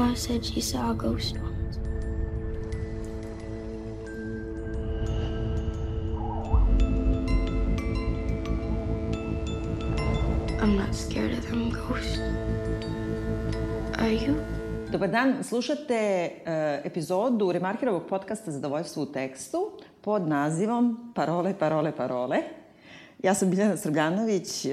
[0.00, 1.76] Ma said she saw a ghost once.
[10.62, 12.18] I'm not scared of them ghosts.
[13.98, 14.34] Are you?
[14.90, 16.52] Dobar dan, slušate uh,
[16.86, 22.42] epizodu Remarkirovog podcasta Zadovoljstvo u tekstu pod nazivom Parole, parole, parole.
[23.22, 24.72] Ja sam Biljana Srbljanović, uh,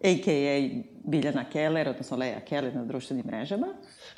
[0.00, 0.91] a.k.a.
[1.04, 3.66] Biljana Keller, odnosno Leja Keller na društvenim mrežama.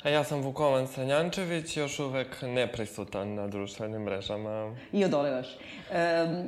[0.03, 4.75] A ja sam Vukovan Sanjančević, još uvek neprisutan na društvenim mrežama.
[4.91, 5.47] I odolevaš.
[5.47, 6.45] Um,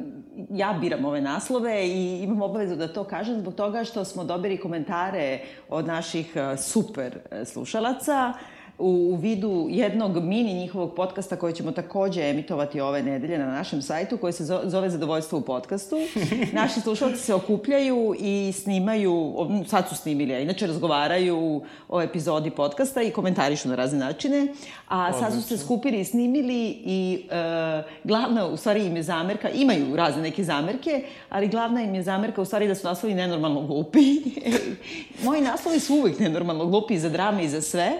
[0.49, 4.59] ja biram ove naslove i imam obavezu da to kažem zbog toga što smo dobili
[4.59, 8.33] komentare od naših uh, super uh, slušalaca
[8.79, 13.81] u, u vidu jednog mini njihovog podcasta koji ćemo takođe emitovati ove nedelje na našem
[13.81, 15.95] sajtu koji se zove Zadovoljstvo u podcastu.
[16.53, 19.33] Naši slušalci se okupljaju i snimaju,
[19.67, 24.47] sad su snimili, a inače razgovaraju o epizodi podcasta i komentarišu na razne načine.
[24.87, 29.49] A sad su se skupili i snimili i e, glavna, u stvari im je zamerka,
[29.49, 33.61] imaju razne neke zamerke, ali glavna im je zamerka u stvari da su naslovi nenormalno
[33.61, 34.21] glupi.
[35.25, 37.91] Moji naslovi su uvek nenormalno glupi za drame i za sve.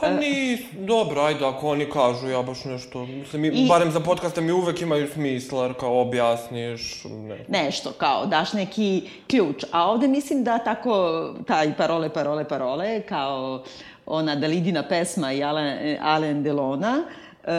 [0.00, 4.00] Pa ni, dobro, ajde, ako oni kažu, ja baš nešto, mislim, mi, I, barem za
[4.00, 7.38] podcaste mi uvek imaju smisla, jer kao objasniš, ne.
[7.48, 9.64] Nešto, kao, daš neki ključ.
[9.72, 13.62] A ovde mislim da tako, taj parole, parole, parole, kao
[14.06, 17.04] ona Dalidina pesma i Alain, Alain Delona,
[17.44, 17.50] e,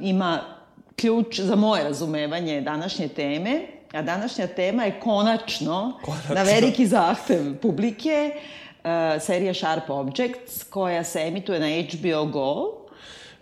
[0.00, 0.40] ima
[0.96, 3.60] ključ za moje razumevanje današnje teme,
[3.92, 6.34] a današnja tema je konačno, konačno.
[6.34, 8.32] na veliki zahtev publike,
[9.20, 12.78] serija Sharp Objects koja se emituje na HBO Go.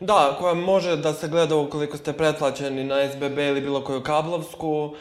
[0.00, 4.84] Da, koja može da se gleda ukoliko ste pretplaćeni na SBB ili bilo koju kablovsku,
[4.84, 4.94] uh,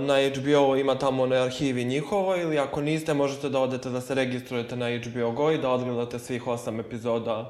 [0.00, 4.14] na HBO ima tamo one arhivi njihovo ili ako niste možete da odete da se
[4.14, 7.46] registrujete na HBO Go i da odgledate svih osam epizoda uh,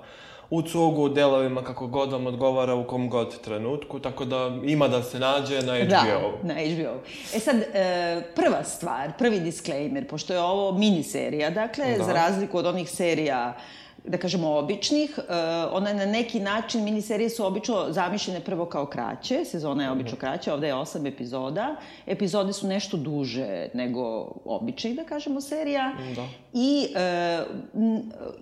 [0.50, 4.88] u cugu, u delovima, kako god vam odgovara u kom god trenutku, tako da ima
[4.88, 5.88] da se nađe na HBO.
[5.88, 6.08] Da,
[6.42, 7.00] na HBO.
[7.34, 12.04] E sad, e, prva stvar, prvi disclaimer, pošto je ovo miniserija, dakle, da.
[12.04, 13.54] za razliku od onih serija
[14.04, 15.18] da kažemo, običnih.
[15.18, 15.24] Uh,
[15.72, 20.16] ona je na neki način, miniserije su obično zamišljene prvo kao kraće, sezona je obično
[20.16, 20.20] mhm.
[20.20, 21.76] kraća, ovde je osam epizoda.
[22.06, 25.92] Epizode su nešto duže nego običnih, da kažemo, serija.
[26.16, 26.26] Da.
[26.52, 27.90] I uh,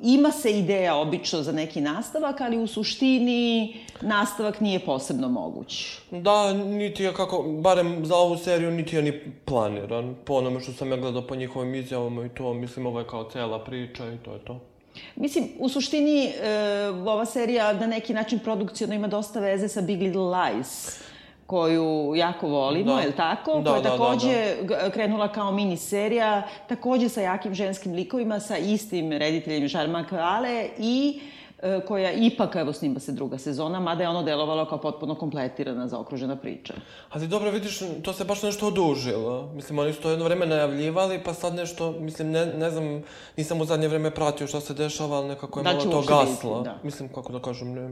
[0.03, 5.99] ima se ideja obično za neki nastavak, ali u suštini nastavak nije posebno moguć.
[6.11, 10.15] Da, niti je kako, barem za ovu seriju, niti je ni planiran.
[10.25, 13.31] Po onome što sam ja gledao po njihovim izjavama i to, mislim, ovo je kao
[13.31, 14.72] cela priča i to je to.
[15.17, 20.03] Mislim, u suštini, e, ova serija na neki način produkcijno ima dosta veze sa Big
[20.03, 21.03] Little Lies
[21.47, 23.01] koju jako volimo, da.
[23.01, 23.61] je li tako?
[23.61, 24.91] Da, koja je da, takođe da, da.
[24.91, 31.21] krenula kao mini serija, takođe sa jakim ženskim likovima, sa istim rediteljem Žarma Ale i
[31.21, 31.42] uh,
[31.89, 36.37] koja ipak, evo, snima se druga sezona, mada je ono delovalo kao potpuno kompletirana, zaokružena
[36.37, 36.75] priča.
[37.11, 39.51] Ali dobro, vidiš, to se baš nešto odužilo.
[39.55, 43.03] Mislim, oni su to jedno vreme najavljivali, pa sad nešto, mislim, ne, ne znam,
[43.37, 46.63] nisam u zadnje vreme pratio šta se dešava, ali nekako je da malo to gaslo.
[46.63, 46.79] Da.
[46.83, 47.91] Mislim, kako da kažem, ne...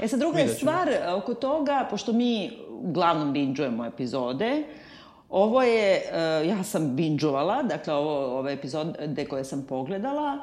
[0.00, 4.64] E sad, druga je stvar oko toga, pošto mi uglavnom binđujemo epizode,
[5.34, 10.38] Ovo je, uh, ja sam binđovala, dakle ovo, ove epizode koje sam pogledala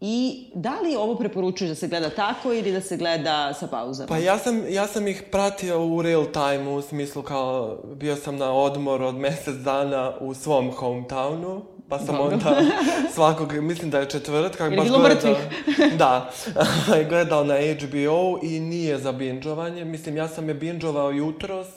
[0.00, 4.08] I da li ovo preporučuješ da se gleda tako ili da se gleda sa pauzama?
[4.08, 8.36] Pa ja sam, ja sam ih pratio u real time, u smislu kao bio sam
[8.36, 12.34] na odmor od mesec dana u svom hometownu, pa sam Dobro.
[12.34, 12.60] onda
[13.14, 15.36] svakog, mislim da je četvrtka, baš bilo gledao,
[15.98, 16.30] da,
[17.08, 19.84] gledao na HBO i nije za binđovanje.
[19.84, 21.68] Mislim, ja sam je binđovao jutros,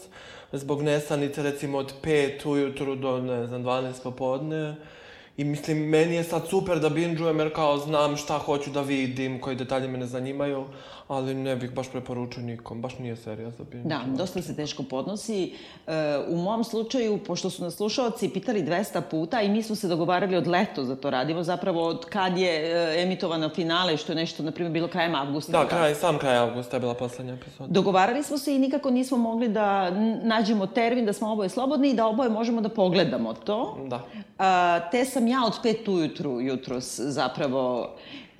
[0.51, 4.75] zbog nesanice recimo od 5 ujutru do, ne znam, 12 popodne.
[5.37, 9.39] I mislim, meni je sad super da binđujem jer kao znam šta hoću da vidim,
[9.41, 10.65] koji detalji me ne zanimaju,
[11.11, 13.85] ali ne bih baš preporučio nikom, baš nije serija za binđ.
[13.85, 15.53] Da, dosta se teško podnosi.
[15.87, 15.91] E,
[16.27, 20.35] u mom slučaju, pošto su nas slušalci pitali 200 puta i mi smo se dogovarali
[20.35, 24.43] od leto za to radimo, zapravo od kad je e, emitovano finale, što je nešto,
[24.43, 25.51] na primjer, bilo krajem avgusta.
[25.51, 27.73] Da, kraj, sam kraj avgusta je bila poslednja epizoda.
[27.73, 29.91] Dogovarali smo se i nikako nismo mogli da
[30.23, 33.77] nađemo termin da smo oboje slobodni i da oboje možemo da pogledamo to.
[33.87, 34.05] Da.
[34.37, 37.95] A, te sam ja od pet ujutru, jutros, zapravo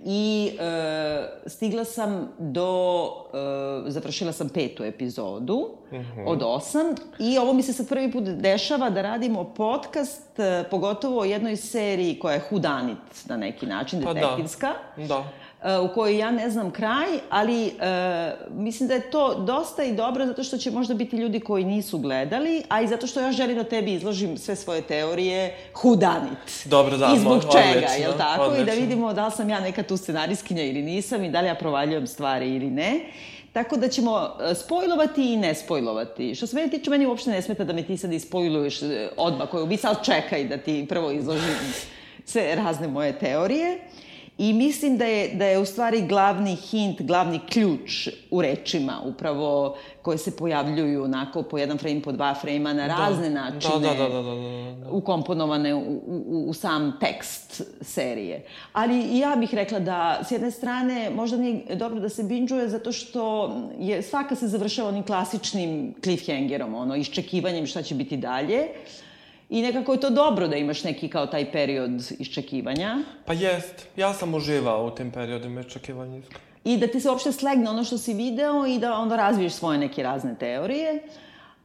[0.05, 3.11] i e, stigla sam do,
[3.87, 6.01] e, završila sam petu epizodu mhm.
[6.01, 6.27] -huh.
[6.27, 11.21] od osam i ovo mi se sad prvi put dešava da radimo podcast, e, pogotovo
[11.21, 14.73] o jednoj seriji koja je hudanit na neki način, pa detektivska.
[14.97, 15.07] Da.
[15.07, 15.23] da.
[15.83, 20.25] U kojoj ja ne znam kraj, ali uh, mislim da je to dosta i dobro
[20.25, 23.57] zato što će možda biti ljudi koji nisu gledali, a i zato što ja želim
[23.57, 26.65] da tebi izložim sve svoje teorije hudanit.
[26.65, 28.43] Dobro, da, I zbog odlično, čega, jel tako?
[28.43, 28.63] odlično.
[28.63, 31.47] I da vidimo da li sam ja neka tu scenariskinja ili nisam i da li
[31.47, 32.99] ja provaljujem stvari ili ne.
[33.53, 36.35] Tako da ćemo e, spojlovati i ne spojlovati.
[36.35, 39.49] Što se mene tiče, meni uopšte ne smeta da me ti sad ispojluješ e, odmah
[39.49, 41.55] koju bi sad čekaj da ti prvo izložim
[42.31, 43.79] sve razne moje teorije.
[44.37, 49.77] I mislim da je, da je u stvari glavni hint, glavni ključ u rečima, upravo
[50.01, 53.79] koje se pojavljuju onako po jedan frame, po dva frame na razne da, načine.
[53.79, 54.89] Da, da, da, da, da, da.
[54.91, 58.45] ukomponovane u, u, u sam tekst serije.
[58.73, 62.91] Ali ja bih rekla da, s jedne strane, možda nije dobro da se binđuje zato
[62.91, 68.67] što je, svaka se završava onim klasičnim cliffhangerom, ono, iščekivanjem šta će biti dalje.
[69.51, 72.97] I nekako je to dobro da imaš neki kao taj period iščekivanja.
[73.25, 76.43] Pa jest, ja sam uživao u tim periodima iščekivanja iskreno.
[76.63, 79.77] I da ti se uopšte slegne ono što si video i da onda razviješ svoje
[79.77, 81.03] neke razne teorije.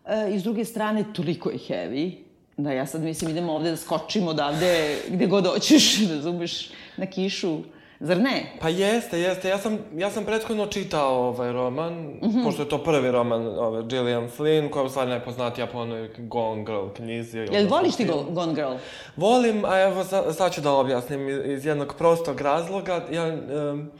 [0.06, 2.12] E, I s druge strane, toliko je heavy
[2.56, 7.58] da ja sad mislim idemo ovde da skočimo odavde gde god hoćeš, razumeš, na kišu.
[8.00, 8.52] Zar ne?
[8.60, 9.48] Pa jeste, jeste.
[9.48, 12.44] Ja sam, ja sam prethodno čitao ovaj roman, mm -hmm.
[12.44, 16.10] pošto je to prvi roman ove, Gillian Flynn, koja je u stvari najpoznatija po onoj
[16.18, 17.38] Gone Girl knjizi.
[17.38, 18.74] Jel voliš ti Go, Gone Girl?
[19.16, 23.04] Volim, a evo sad, sad ću da objasnim iz, jednog prostog razloga.
[23.12, 23.90] Ja um,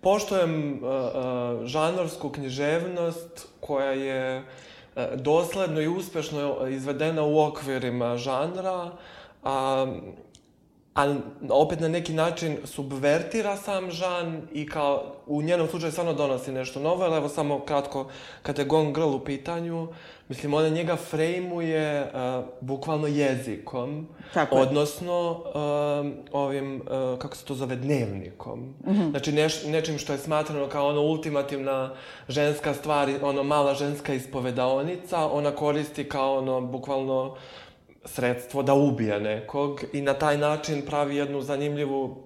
[0.00, 8.90] poštojem uh, uh, žanorsku književnost koja je uh, dosledno i uspešno izvedena u okvirima žanra,
[9.44, 9.86] a
[10.94, 11.14] a
[11.50, 16.80] opet na neki način subvertira sam žan i kao u njenom slučaju stvarno donosi nešto
[16.80, 18.06] novo, ali evo samo kratko,
[18.42, 19.88] kad je Gone Girl u pitanju,
[20.28, 24.62] mislim, ona njega frejmuje uh, bukvalno jezikom, Tako je.
[24.62, 28.60] odnosno uh, ovim, uh, kako se to zove, dnevnikom.
[28.60, 29.10] Mm -hmm.
[29.10, 31.94] Znači, neš, nečim što je smatrano kao ono ultimativna
[32.28, 37.36] ženska stvar, ono mala ženska ispovedaonica, ona koristi kao ono, bukvalno,
[38.14, 42.16] sredstvo da ubije nekog i na taj način pravi jednu zanimljivu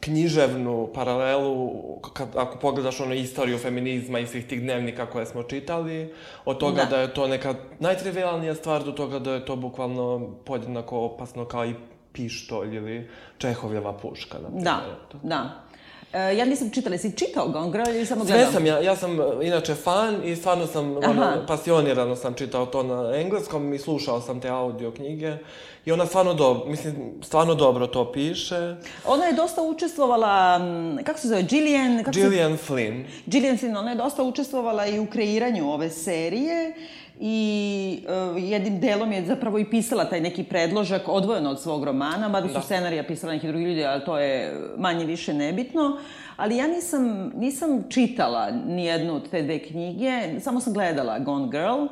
[0.00, 1.70] književnu paralelu,
[2.12, 6.14] kad, ako pogledaš ono istoriju feminizma i svih tih dnevnika koje smo čitali,
[6.44, 10.30] od toga da, da je to neka najtrivialnija stvar do toga da je to bukvalno
[10.44, 11.74] podjednako opasno kao i
[12.12, 13.08] pištolj ili
[13.38, 14.38] Čehovljeva puška.
[14.38, 14.64] Na primjer.
[14.64, 15.62] Da, da.
[16.12, 18.52] E, ja nisam čitala, jesi čitao Gone Girl ili samo Sve gledao?
[18.52, 22.82] sam ja, ja sam e, inače fan i stvarno sam, ono, pasionirano sam čitao to
[22.82, 25.36] na engleskom i slušao sam te audio knjige.
[25.84, 28.76] I ona stvarno dobro, mislim, stvarno dobro to piše.
[29.06, 31.98] Ona je dosta učestvovala, m, kako se zove, Gillian...
[31.98, 33.04] Kako Gillian Flynn.
[33.06, 36.74] Se, Gillian Flynn, ona je dosta učestvovala i u kreiranju ove serije
[37.20, 42.28] i uh, jednim delom je zapravo i pisala taj neki predložak odvojeno od svog romana,
[42.28, 42.60] mada su Da.
[42.60, 45.98] scenarija pisala neki drugi ljudi, ali to je manje više nebitno.
[46.36, 51.48] Ali ja nisam, nisam čitala ni jednu od te dve knjige, samo sam gledala Gone
[51.50, 51.86] Girl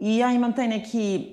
[0.00, 1.26] i ja imam taj neki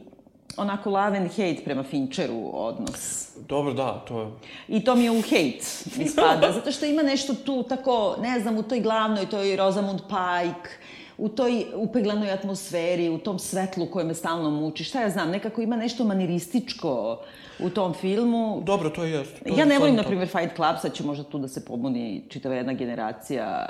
[0.58, 3.30] onako love and hate prema Fincheru odnos.
[3.48, 4.28] Dobro, da, to je...
[4.68, 8.40] I to mi je u hejt mi spada, zato što ima nešto tu tako, ne
[8.40, 10.70] znam, u toj glavnoj, toj Rosamund Pike,
[11.18, 14.84] u toj upeglanoj atmosferi, u tom svetlu koje me stalno muči.
[14.84, 17.20] Šta ja znam, nekako ima nešto manirističko
[17.60, 18.62] u tom filmu.
[18.66, 19.24] Dobro, to je.
[19.24, 22.24] To Ja ne volim, na primjer, Fight Club, sad će možda tu da se pobuni
[22.30, 23.68] čitava jedna generacija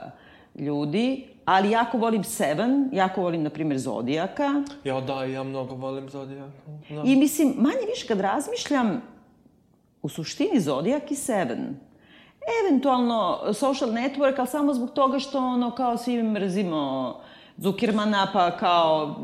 [0.55, 4.63] ljudi, ali jako volim Seven, jako volim, na primjer, Zodijaka.
[4.83, 6.49] Ja, da, ja mnogo volim Zodijak.
[6.89, 7.03] Da.
[7.05, 9.01] I mislim, manje više kad razmišljam,
[10.01, 11.79] u suštini Zodijak i Seven.
[12.63, 17.15] Eventualno social network, ali samo zbog toga što ono kao svi mrzimo
[17.57, 19.15] Zuckermana, pa kao,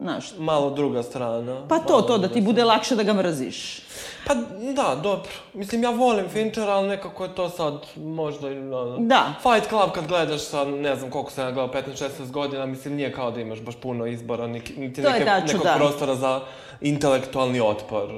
[0.00, 1.68] znaš, Malo druga strana.
[1.68, 3.82] pa to, to, da ti bude lakše da ga mrziš.
[4.26, 4.34] Pa
[4.74, 5.30] da, dobro.
[5.54, 8.96] Mislim, ja volim Finchera, ali nekako je to sad možda ono...
[8.98, 9.34] Da.
[9.42, 13.12] Fight Club kad gledaš sa, ne znam koliko sam ja gledao, 15-16 godina, mislim, nije
[13.12, 15.74] kao da imaš baš puno izbora, niti, To je neke, tačno, nekog da.
[15.76, 16.40] prostora za
[16.80, 18.08] intelektualni otpor.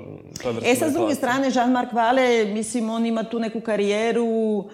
[0.43, 4.65] toj vrsti E sad, s druge strane, Jean-Marc Vale, mislim, on ima tu neku karijeru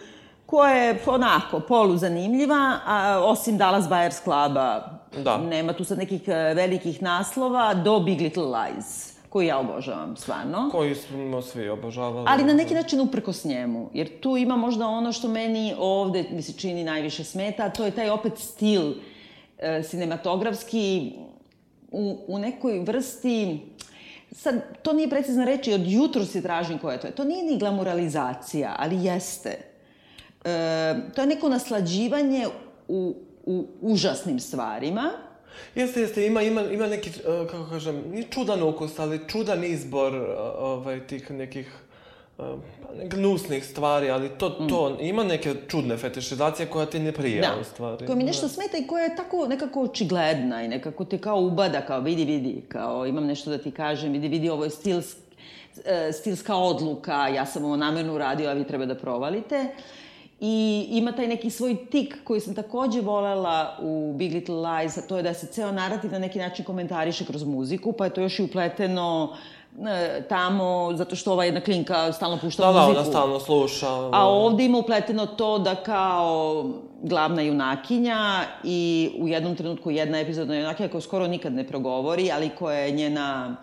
[0.50, 5.38] koja je onako poluzanimljiva, a osim Dallas Buyers Cluba, Da.
[5.38, 10.68] nema tu sad nekih e, velikih naslova, do Big Little Lies, koji ja obožavam, stvarno.
[10.72, 12.26] Koji smo svi obožavali.
[12.28, 16.42] Ali na neki način uprkos njemu, jer tu ima možda ono što meni ovde mi
[16.42, 18.92] se čini najviše smeta, a to je taj opet stil
[19.58, 21.12] e, sinematografski
[21.90, 23.60] u, u nekoj vrsti
[24.32, 27.10] sad, to nije precizna reč i od jutro se tražim koja je to.
[27.10, 29.69] To nije ni glamuralizacija, ali jeste.
[30.44, 32.46] E, to je neko naslađivanje
[32.88, 33.14] u,
[33.46, 35.10] u užasnim stvarima,
[35.74, 40.14] Jeste, jeste, ima, ima, ima neki, uh, kako kažem, ni čudan ukus, ali čudan izbor
[40.14, 40.26] uh,
[40.58, 41.66] ovaj, tih nekih
[42.36, 42.44] pa
[42.98, 47.64] ne gnusnih stvari, ali to, to, ima neke čudne fetišizacije koja ti ne prija, u
[47.64, 48.06] stvari.
[48.06, 51.80] koja mi nešto smeta i koja je tako nekako očigledna i nekako te kao ubada,
[51.80, 55.16] kao vidi, vidi, kao imam nešto da ti kažem, vidi, vidi, ovo je stilsk,
[55.84, 59.66] e, stilska odluka, ja sam ovo namerno uradio, a vi treba da provalite.
[60.40, 65.02] I ima taj neki svoj tik koji sam takođe volela u Big Little Lies, a
[65.02, 68.20] to je da se ceo narativ na neki način komentariše kroz muziku, pa je to
[68.20, 69.36] još i upleteno
[69.88, 73.00] e, tamo, zato što ova jedna klinka stalno pušta Da, da, muziku.
[73.00, 73.86] ona stalno sluša.
[74.12, 76.64] A ovde ima upleteno to da kao
[77.02, 82.48] glavna junakinja i u jednom trenutku jedna epizodna junakinja koja skoro nikad ne progovori, ali
[82.48, 83.56] koja je njena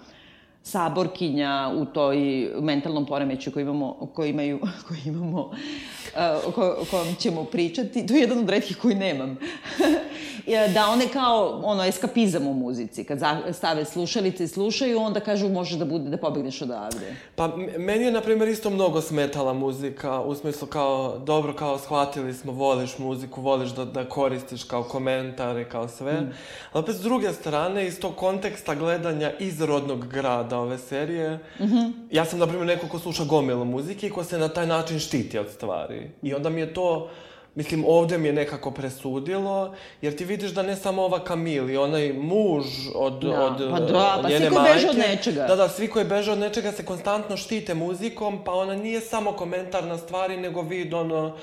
[0.67, 2.17] saborkinja u toj
[2.61, 8.05] mentalnom poremeću koji imamo, koji imaju, koji imamo, uh, o, ko, kojem ćemo pričati.
[8.05, 9.37] To je jedan od redkih koji nemam.
[10.45, 13.03] Je da one kao, ono, eskapizam u muzici.
[13.03, 13.19] Kad
[13.51, 17.15] stave slušalice i slušaju, onda kažu možeš da bude, da pobegneš odavde.
[17.35, 22.33] Pa meni je, na primjer, isto mnogo smetala muzika, u smislu kao, dobro, kao shvatili
[22.33, 26.13] smo, voliš muziku, voliš da, da koristiš kao komentar i kao sve.
[26.13, 26.33] Mm.
[26.71, 31.63] Ali opet, s druge strane, iz tog konteksta gledanja iz rodnog grada ove serije, mm
[31.63, 31.91] -hmm.
[32.11, 34.99] ja sam, na primjer, neko ko sluša gomilu muzike i ko se na taj način
[34.99, 36.11] štiti od stvari.
[36.21, 37.09] I onda mi je to...
[37.57, 41.77] Mislim, ovde mi je nekako presudilo, jer ti vidiš da ne samo ova Kamil i
[41.77, 44.73] onaj muž od, Da, od pa da, pa njene majke.
[44.73, 45.41] beže od nečega.
[45.43, 49.31] Da, da, svi koji beže od nečega se konstantno štite muzikom, pa ona nije samo
[49.31, 51.35] komentar na stvari, nego vid ono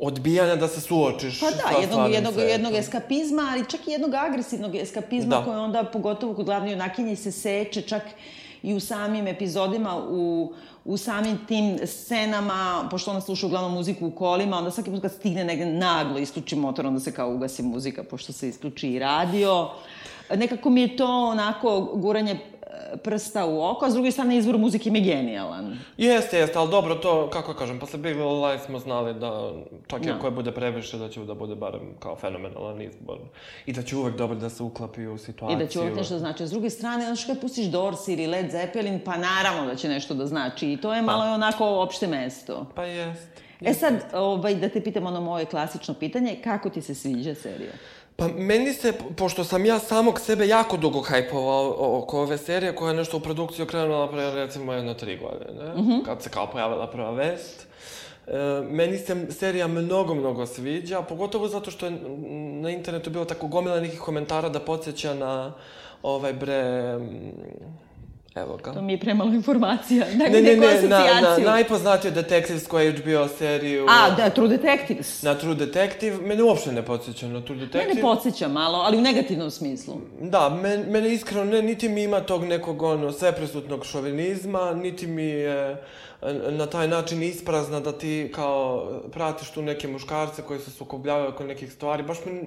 [0.00, 2.50] odbijanja da se suočiš Pa sa da, jednog, stvarnim jednog, svetom.
[2.50, 5.44] jednog eskapizma, ali čak i jednog agresivnog eskapizma Da.
[5.44, 8.02] koji onda, pogotovo kod glavne junakinje, se seče čak
[8.62, 10.52] i u samim epizodima, u,
[10.84, 15.12] u samim tim scenama, pošto ona sluša uglavnom muziku u kolima, onda svaki put kad
[15.12, 19.70] stigne negde naglo isključi motor, onda se kao ugasi muzika, pošto se isključi i radio.
[20.36, 22.38] Nekako mi je to onako guranje
[23.04, 25.78] prsta u oko, a s druge strane izvor muzike mi je genijalan.
[25.96, 29.52] Jeste, jeste, ali dobro, to, kako kažem, posle Big Little Lies smo znali da
[29.86, 30.14] čak i Da.
[30.14, 33.18] ako je bude previše, da će da bude barem kao fenomenalan izbor.
[33.66, 35.58] I da će uvek dobro da se uklapi u I situaciju.
[35.58, 36.46] da će uvek nešto da znači.
[36.46, 40.14] S druge strane, znaš kad pustiš Doors ili Led Zeppelin, pa naravno da će nešto
[40.14, 40.72] da znači.
[40.72, 42.66] I to je malo onako opšte mesto.
[42.74, 43.28] Pa jest.
[43.64, 47.72] E sad, ovaj, da te pitam ono moje klasično pitanje, kako ti se sviđa serija?
[48.16, 52.90] Pa meni se, pošto sam ja samog sebe jako dugo hajpovao oko ove serije, koja
[52.90, 55.98] je nešto u produkciju krenula pre recimo jedno tri godine, Mhm.
[56.04, 57.66] kad se kao pojavila prva vest.
[58.26, 63.24] E, meni se serija mnogo, mnogo sviđa, pogotovo zato što je mm, na internetu bilo
[63.24, 65.52] tako gomila nekih komentara da podsjeća na
[66.02, 66.98] ovaj bre...
[68.34, 68.72] Evo ga.
[68.72, 70.06] To mi je premalo informacija.
[70.12, 73.86] Mi Ne, ne, ne, na, na najpoznatiju detektivsku HBO seriju.
[73.88, 75.22] A, da, True Detectives.
[75.22, 76.16] Na True Detective.
[76.16, 77.86] Mene uopšte ne podsjeća na True Detective.
[77.88, 79.94] Mene podsjeća malo, ali u negativnom smislu.
[80.20, 85.24] Da, men, mene iskreno, ne, niti mi ima tog nekog ono, sveprisutnog šovinizma, niti mi
[85.24, 85.76] je e,
[86.50, 91.44] na taj način isprazna da ti kao pratiš tu neke muškarce koji se sukobljavaju oko
[91.44, 92.02] nekih stvari.
[92.02, 92.40] Baš mi,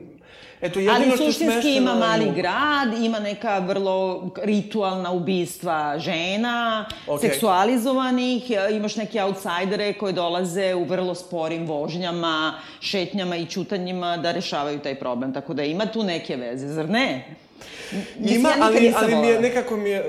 [0.61, 7.29] eto, jedino Ali što suštinski ima mali grad, ima neka vrlo ritualna ubistva žena, Okej.
[7.29, 14.79] seksualizovanih, imaš neke outsidere koji dolaze u vrlo sporim vožnjama, šetnjama i ćutanjima da rešavaju
[14.79, 15.33] taj problem.
[15.33, 17.35] Tako da ima tu neke veze, zar ne?
[18.19, 20.03] Ima, ja ali, ali mi je, nekako mi je,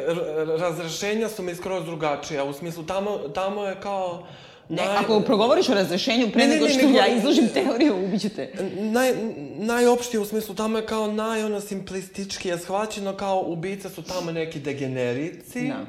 [0.58, 2.44] razrešenja su mi skroz drugačija.
[2.44, 4.26] U smislu, tamo, tamo je kao...
[4.68, 8.04] Ne, ako progovoriš o razrešenju pre Ne, ne, nego ne, što nego- ja izložim teoriju,
[8.04, 8.52] ubiću te.
[8.76, 9.12] Naj,
[9.56, 14.32] najopštije u smislu, tamo je kao naj, ono, simplistički je shvaćeno kao ubice su tamo
[14.32, 15.68] neki degenerici.
[15.68, 15.86] Da.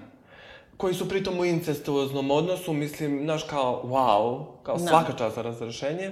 [0.78, 4.88] Koji su pritom u incestuoznom odnosu, mislim, znaš, kao, wow, kao Da.
[4.88, 6.12] svaka čast za razrešenje.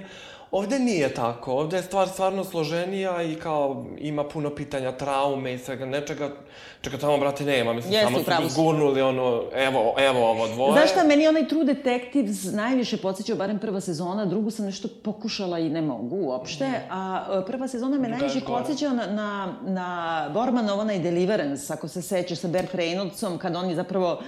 [0.50, 5.58] Ovde nije tako, ovde je stvar stvarno složenija i kao ima puno pitanja, traume i
[5.58, 6.30] svega nečega,
[6.80, 10.72] čega tamo, brate, nema, mislim, Jeste, samo su zgurnuli, ono, evo, evo ovo dvoje.
[10.72, 15.58] Znaš šta, meni onaj True Detectives najviše podsjećao, barem prva sezona, drugu sam nešto pokušala
[15.58, 20.78] i ne mogu uopšte, a e, prva sezona me najviše podsjećao na, na, na Bormanov
[20.78, 24.20] onaj Deliverance, ako se sećaš sa Bert Reynoldsom, kad oni zapravo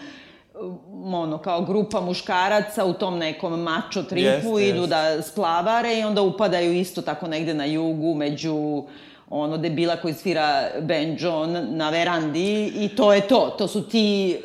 [1.05, 4.25] ono, kao grupa muškaraca u tom nekom mačo tripu
[4.59, 4.87] Jeste, idu jeste.
[4.87, 8.83] da splavare i onda upadaju isto tako negde na jugu među
[9.31, 10.47] ono debila koji svira
[10.81, 12.45] banjo na- verandi
[12.77, 13.55] i to je to.
[13.59, 14.39] To su ti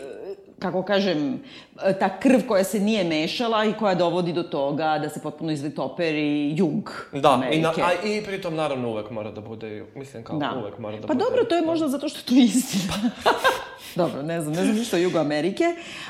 [0.60, 1.42] kako kažem,
[1.84, 5.52] e, ta krv koja se nije mešala i koja dovodi do toga da se potpuno
[5.52, 7.62] izvitoperi jug Da, i, Amerike.
[7.62, 10.52] na, a, i pritom naravno uvek mora da bude, mislim kao Da.
[10.58, 11.26] uvek mora da pa bude.
[11.26, 12.94] dobro, to je možda zato što je to istina.
[13.96, 15.64] dobro, ne znam, ne znam ništa o Jugu Amerike,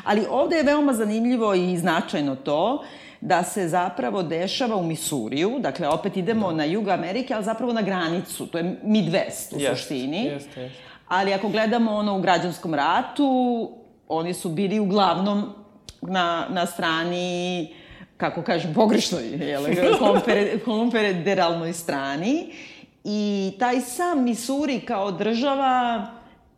[0.03, 2.83] ali ovde je veoma zanimljivo i značajno to
[3.21, 7.81] da se zapravo dešava u Misuriju, dakle opet idemo na Jug Amerike, ali zapravo na
[7.81, 10.25] granicu, to je Midwest u Jeste, suštini.
[10.25, 10.71] jeste, jeste.
[11.07, 13.69] Ali ako gledamo ono u građanskom ratu,
[14.07, 15.43] oni su bili uglavnom
[16.01, 17.69] na, na strani
[18.17, 19.63] kako kažem, pogrešnoj, jel,
[19.99, 22.53] konfer, konfederalnoj strani.
[23.03, 26.07] I taj sam Misuri kao država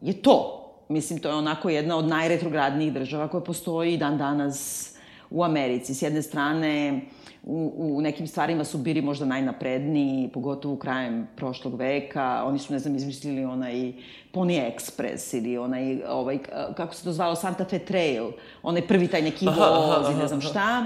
[0.02, 0.62] je to.
[0.90, 4.92] Mislim, to je onako jedna od najretrogradnijih država koja postoji dan danas
[5.30, 5.94] u Americi.
[5.94, 7.02] S jedne strane,
[7.46, 12.44] u, u nekim stvarima su bili možda najnapredniji, pogotovo krajem prošlog veka.
[12.46, 13.94] Oni su, ne znam, izmislili onaj
[14.34, 16.40] Pony Express ili onaj, ovaj,
[16.78, 18.32] kako se to zvalo, Santa Fe Trail,
[18.64, 20.86] onaj prvi taj neki voz i ne znam šta.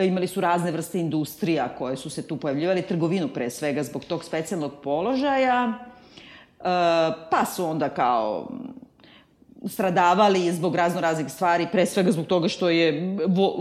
[0.00, 4.24] Imali su razne vrste industrija koje su se tu pojavljivali, trgovinu pre svega zbog tog
[4.24, 5.72] specijalnog položaja.
[5.72, 6.62] E,
[7.30, 8.48] pa su onda kao
[9.64, 13.54] stradavali zbog razno raznih stvari, pre svega zbog toga što je vo,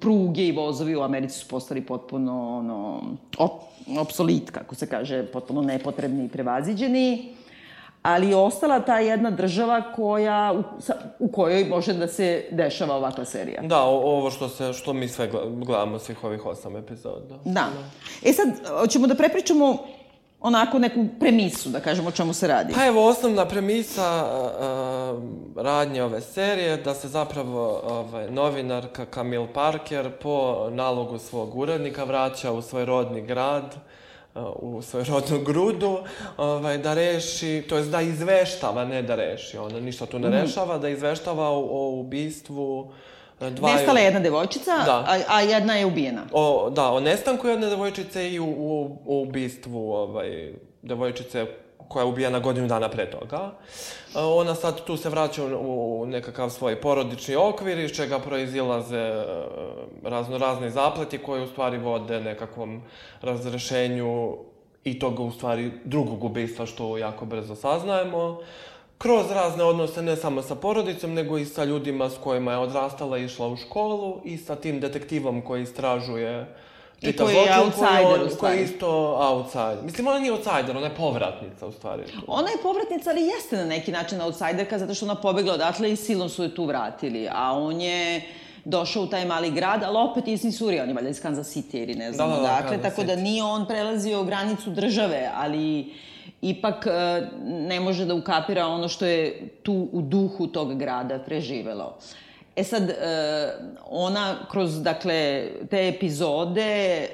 [0.00, 3.02] pruge i vozovi u Americi su postali potpuno ono,
[3.38, 3.52] op,
[3.98, 7.34] obsolit, kako se kaže, potpuno nepotrebni i prevaziđeni
[8.02, 12.94] ali je ostala ta jedna država koja, u, sa, u kojoj može da se dešava
[12.96, 13.62] ovakva serija.
[13.62, 15.30] Da, o, ovo što, se, što mi sve
[15.64, 17.38] gledamo svih ovih osam epizoda.
[17.44, 17.52] Da.
[17.52, 17.70] da.
[18.22, 18.48] E sad,
[18.80, 19.78] hoćemo da prepričamo
[20.40, 22.74] onako neku premisu, da kažemo o čemu se radi.
[22.74, 30.10] Pa evo, osnovna premisa uh, radnje ove serije da se zapravo ovaj, novinarka Camille Parker
[30.22, 33.74] po nalogu svog urednika vraća u svoj rodni grad
[34.56, 35.98] u svoju rodnu grudu,
[36.36, 40.38] ovaj, da reši, to je da izveštava, ne da reši, ona ništa tu ne mhm.
[40.38, 42.92] rešava, da izveštava o, o ubistvu
[43.40, 45.04] Dva Nestala je jedna devojčica, da.
[45.08, 46.22] a, a jedna je ubijena.
[46.32, 50.52] O, da, o nestanku jedne devojčice i u, u, u ubistvu ovaj,
[50.82, 51.46] devojčice
[51.88, 53.50] koja je ubijena godinu dana pre toga.
[54.14, 59.24] Ona sad tu se vraća u, nekakav svoj porodični okvir, iz čega proizilaze e,
[60.02, 62.82] razno razni zapleti koji u stvari vode nekakvom
[63.22, 64.36] razrešenju
[64.84, 68.40] i toga u stvari drugog ubistva što jako brzo saznajemo.
[68.98, 73.18] Kroz razne odnose ne samo sa porodicom, nego i sa ljudima s kojima je odrastala
[73.18, 76.46] i išla u školu i sa tim detektivom koji istražuje
[77.00, 78.36] I koji je outsider, u stvari.
[78.38, 79.84] Koji je isto outsider.
[79.84, 82.02] Mislim, ona nije outsider, ona je povratnica, u stvari.
[82.26, 85.96] Ona je povratnica, ali jeste na neki način outsiderka, zato što ona pobegla odatle i
[85.96, 87.28] silom su je tu vratili.
[87.32, 88.22] A on je
[88.64, 91.82] došao u taj mali grad, ali opet iz Missouri, on je valjda iz Kansas City
[91.82, 95.92] ili ne znam da, da, da odakle, tako da nije on prelazio granicu države, ali
[96.42, 101.96] ipak e, ne može da ukapira ono što je tu u duhu tog grada preživelo.
[102.56, 102.94] E sad, e,
[103.90, 107.08] ona kroz, dakle, te epizode e,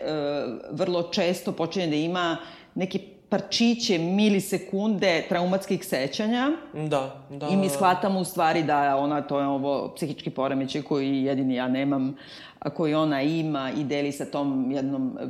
[0.71, 2.37] vrlo često počinje da ima
[2.75, 6.51] neke parčiće, milisekunde traumatskih sećanja.
[6.73, 7.49] Da, da.
[7.49, 11.69] I mi shvatamo u stvari da ona, to je ovo psihički poremećaj koji jedini ja
[11.69, 12.17] nemam,
[12.71, 15.27] koji ona ima i deli sa tom jednom e,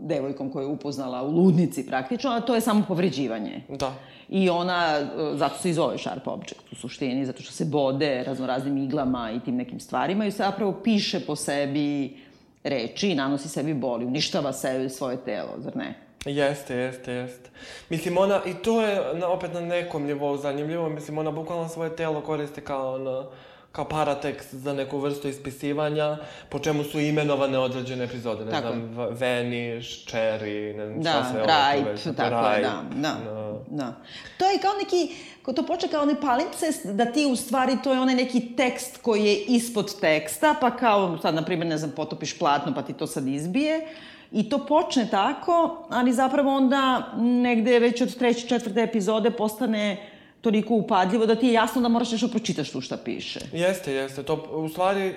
[0.00, 3.62] devojkom koju je upoznala u ludnici praktično, a to je samo povređivanje.
[3.68, 3.94] Da.
[4.28, 8.22] I ona, e, zato se i zove Sharp Object u suštini, zato što se bode
[8.26, 12.16] raznoraznim iglama i tim nekim stvarima i zapravo piše po sebi
[12.64, 15.94] reči i nanosi sebi boli, uništava sebi svoje telo, zar ne?
[16.24, 17.50] Jeste, jeste, jeste.
[17.90, 21.96] Mislim, ona, i to je na, opet na nekom nivou zanimljivo, mislim, ona bukvalno svoje
[21.96, 23.26] telo koriste kao ono,
[23.72, 26.16] kao paratekst za neku vrstu ispisivanja,
[26.48, 28.68] po čemu su imenovane određene epizode, ne tako.
[28.68, 31.92] znam, Vanish, Cherry, ne znam da, šta sve ovo.
[31.92, 33.60] Right, tako je, da, da, no.
[33.70, 33.94] da.
[34.36, 35.14] To je kao neki,
[35.56, 39.24] to počne kao onaj palimpsest, da ti u stvari, to je onaj neki tekst koji
[39.24, 43.06] je ispod teksta, pa kao sad, na primjer, ne znam, potopiš platno, pa ti to
[43.06, 43.86] sad izbije,
[44.32, 50.11] I to počne tako, ali zapravo onda negde već od treće, četvrte epizode postane
[50.42, 53.40] toliko upadljivo da ti je jasno da moraš nešto pročitaš tu šta piše.
[53.52, 54.22] Jeste, jeste.
[54.22, 55.14] To, u stvari,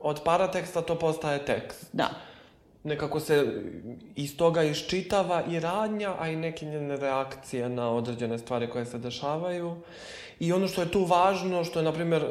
[0.00, 1.86] od parateksta to postaje tekst.
[1.92, 2.10] Da.
[2.84, 3.62] Nekako se
[4.16, 8.98] iz toga iščitava i radnja, a i neke njene reakcije na određene stvari koje se
[8.98, 9.76] dešavaju.
[10.40, 12.24] I ono što je tu važno, što je, na primjer,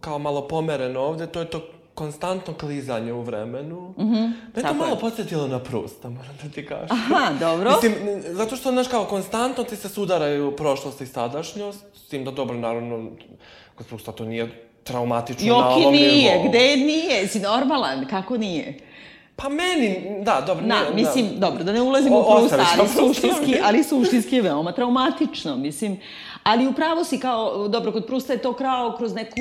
[0.00, 1.62] kao malo pomereno ovde, to je to
[1.94, 3.94] konstantno klizanje u vremenu.
[3.98, 5.00] Mm -hmm, Me to malo je.
[5.00, 6.88] podsjetilo na Prusta, moram da ti kažem.
[6.90, 7.70] Aha, dobro.
[7.70, 7.94] Mislim,
[8.26, 12.56] zato što, znaš, kao, konstantno ti se sudaraju prošlost i sadašnjost, s tim da, dobro,
[12.56, 13.10] naravno,
[13.74, 16.48] kod Prusta to nije traumatično Joki na ovom nije, nivou.
[16.48, 17.28] gde nije?
[17.28, 18.78] Si normalan, kako nije?
[19.36, 20.66] Pa meni, da, dobro.
[20.66, 21.46] Na, ne, mislim, da.
[21.46, 26.00] dobro, da ne ulazimo u Prusta, ali suštinski, ali suštinski je veoma traumatično, mislim.
[26.42, 29.40] Ali upravo si kao, dobro, kod Prusta je to krao kroz neku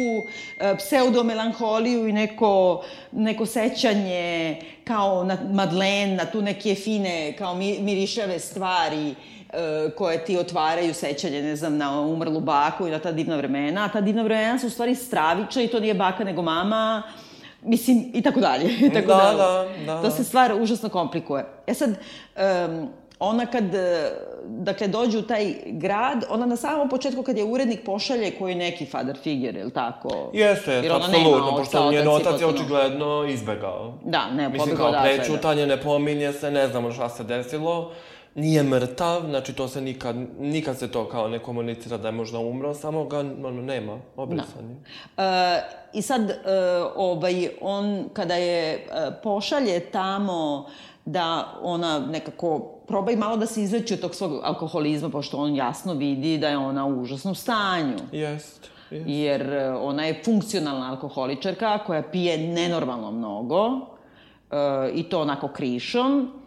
[0.60, 8.40] e, pseudomelanholiju i neko, neko sećanje kao na Madlen, na tu neke fine, kao mirišave
[8.40, 9.16] stvari e,
[9.98, 13.86] koje ti otvaraju sećanje, ne znam, na umrlu baku i na ta divna vremena.
[13.86, 17.04] A ta divna vremena su u stvari stravična i to nije baka nego mama.
[17.64, 18.92] Mislim, i tako dalje.
[18.94, 20.02] tako da, da, da, da.
[20.02, 21.46] To se stvar užasno komplikuje.
[21.68, 23.66] E sad, um, ona kad,
[24.46, 28.56] dakle, dođe u taj grad, ona na samom početku kad je urednik pošalje koji je
[28.56, 30.30] neki father figure, ili tako?
[30.34, 33.94] Jeste, ona apsolutno, pošto njen otac je očigledno izbegao.
[34.06, 35.18] Da, ne, Mislim, pobegao kao odatle, da.
[35.18, 37.92] prečutanje, ne pominje se, ne znamo šta se desilo.
[38.36, 42.40] Nije mrtav, znači to se nikad, nikad se to kao ne komunicira da je možda
[42.40, 44.76] umro, samo ga ono, nema, obrisan je.
[45.18, 45.62] E,
[45.94, 46.36] I sad, e,
[46.96, 48.82] ovaj, on kada je e,
[49.24, 50.66] pošalje tamo
[51.06, 55.56] da ona nekako proba i malo da se izleči od tog svog alkoholizma, pošto on
[55.56, 57.98] jasno vidi da je ona u užasnom stanju.
[58.12, 59.06] Jest, jest.
[59.08, 66.41] Jer e, ona je funkcionalna alkoholičarka koja pije nenormalno mnogo e, i to onako krišom.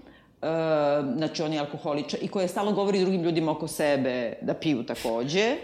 [0.45, 4.87] E, znači, on je alkoholičar i koja stalno govori drugim ljudima oko sebe da piju
[4.87, 5.57] takođe.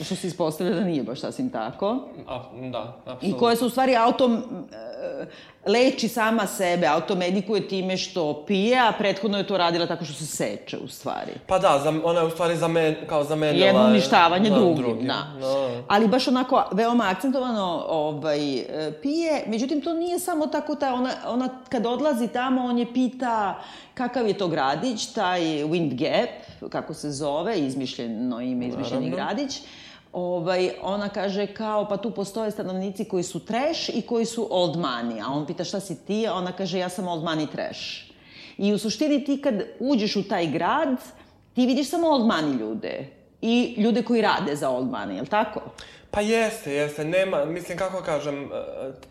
[0.00, 2.08] Što se ispostavlja da nije baš sasvim tako.
[2.28, 3.38] A, da, I apsolutno.
[3.38, 4.42] koja se u stvari autom
[5.66, 10.26] leči sama sebe, automedikuje time što pije, a prethodno je to radila tako što se
[10.26, 11.32] seče u stvari.
[11.46, 13.66] Pa da, za, ona je u stvari zamen, kao zamenila...
[13.66, 15.26] Jedno je- uništavanje da, drugim, da.
[15.40, 15.82] da.
[15.88, 18.38] Ali baš onako veoma akcentovano ovaj,
[19.02, 23.62] pije, međutim to nije samo tako ta, ona, ona kad odlazi tamo, on je pita
[23.94, 26.30] kakav je to gradić, taj Wind Gap,
[26.70, 29.16] kako se zove, izmišljeno ime, izmišljeni Naravno.
[29.26, 29.60] gradić.
[30.12, 34.76] Ovaj, ona kaže kao, pa tu postoje stanovnici koji su trash i koji su old
[34.76, 35.22] money.
[35.26, 37.80] A on pita šta si ti, a ona kaže ja sam old money trash.
[38.58, 40.96] I u suštini ti kad uđeš u taj grad,
[41.54, 43.06] ti vidiš samo old money ljude.
[43.42, 45.60] I ljude koji rade za old money, je li tako?
[46.10, 48.48] Pa jeste, jeste, nema, mislim kako kažem, e,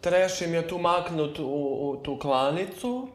[0.01, 3.07] Trash im je tu maknut u, u tu klanicu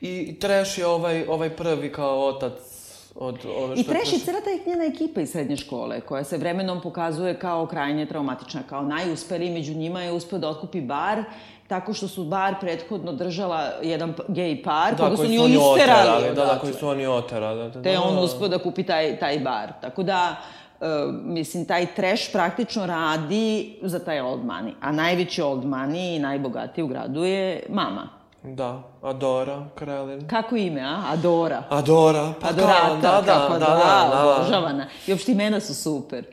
[0.00, 2.77] i Trash je ovaj, ovaj prvi kao otac
[3.18, 6.24] od ove I što Trash je Trash- cela ta njena ekipa iz srednje škole, koja
[6.24, 11.22] se vremenom pokazuje kao krajnje traumatična, kao najuspeliji među njima je uspeo da otkupi bar,
[11.68, 15.58] tako što su bar prethodno držala jedan gej par, Da, koga su oni isterali.
[15.74, 17.62] oterali, da, da, koji su oni oterali.
[17.62, 18.20] Da, da, Te je on da.
[18.20, 19.72] uspeo da kupi taj, taj bar.
[19.80, 20.36] Tako da,
[20.80, 23.46] e, mislim, taj trash praktično radi
[23.82, 24.72] za taj old money.
[24.80, 28.17] A najveći old money i najbogatiji u gradu je mama.
[28.56, 30.28] Da, Adora, Krelin.
[30.28, 31.02] Kako ime, a?
[31.06, 31.62] Adora.
[31.70, 34.34] Adora, pa Adorata, kao, da, da, kako da, da, Adora, da, da.
[34.36, 34.86] obožavana.
[35.06, 36.24] I uopšte imena su super.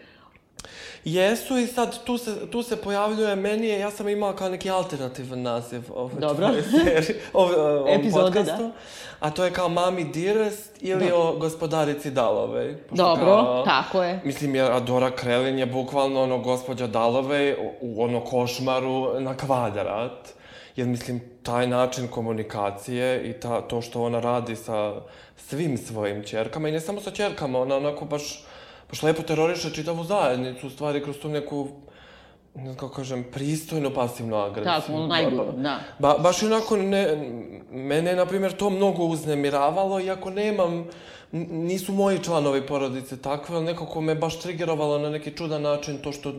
[1.05, 4.69] Jesu i sad tu se, tu se pojavljuje, meni je, ja sam imala kao neki
[4.69, 6.49] alternativan naziv ove Dobro.
[6.71, 8.63] serije, ove, ovom Epizode, podcastu.
[8.63, 8.71] da.
[9.19, 12.75] A to je kao Mami Dearest ili o gospodarici Dalovej.
[12.91, 14.21] Dobro, tako je.
[14.23, 20.29] Mislim, jer Adora Krelin je bukvalno ono gospođa Dalovej u, u ono košmaru na kvadrat.
[20.75, 24.93] Jer mislim, taj način komunikacije i ta, to što ona radi sa
[25.37, 28.43] svim svojim čerkama i ne samo sa čerkama, ona onako baš,
[28.89, 31.67] baš lepo teroriše čitavu zajednicu, u stvari kroz tu neku
[32.55, 34.73] ne znam kako kažem, pristojno pasivnu agresiju.
[34.73, 35.79] Tako, ono najgore, da.
[35.99, 37.17] Ba, baš onako, ne,
[37.71, 40.87] mene je, na primjer, to mnogo uznemiravalo, iako nemam,
[41.31, 46.11] nisu moji članovi porodice takve, ali nekako me baš trigerovalo na neki čudan način to
[46.11, 46.33] što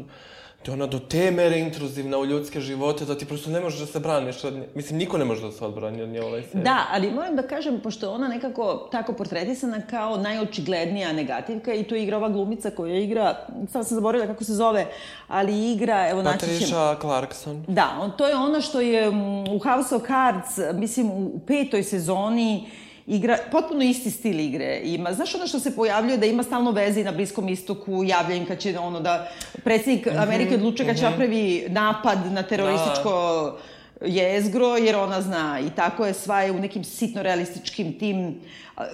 [0.67, 3.81] da je ona do te mere intruzivna u ljudske živote da ti prosto ne možeš
[3.81, 4.37] da se braniš.
[4.75, 6.65] Mislim, niko ne može da se odbrani od nje ovaj serij.
[6.65, 11.85] Da, ali moram da kažem, pošto je ona nekako tako portretisana kao najočiglednija negativka i
[11.85, 14.87] to igra ova glumica koja igra, sad sam zaboravila kako se zove,
[15.29, 16.53] ali igra, evo naći ćemo.
[16.53, 17.65] Patricia Clarkson.
[17.69, 21.83] Da, on, to je ono što je mm, u House of Cards, mislim, u petoj
[21.83, 22.71] sezoni
[23.07, 25.13] igra, potpuno isti stil igre ima.
[25.13, 28.47] Znaš ono što se pojavljuje da ima stalno veze i na Bliskom istoku, javlja im
[28.47, 29.29] kad će ono da
[29.65, 33.53] predsjednik Amerike odlučuje kad će napravi napad na terorističko
[34.01, 38.41] jezgro, jer ona zna i tako je sva je u nekim sitno realističkim tim,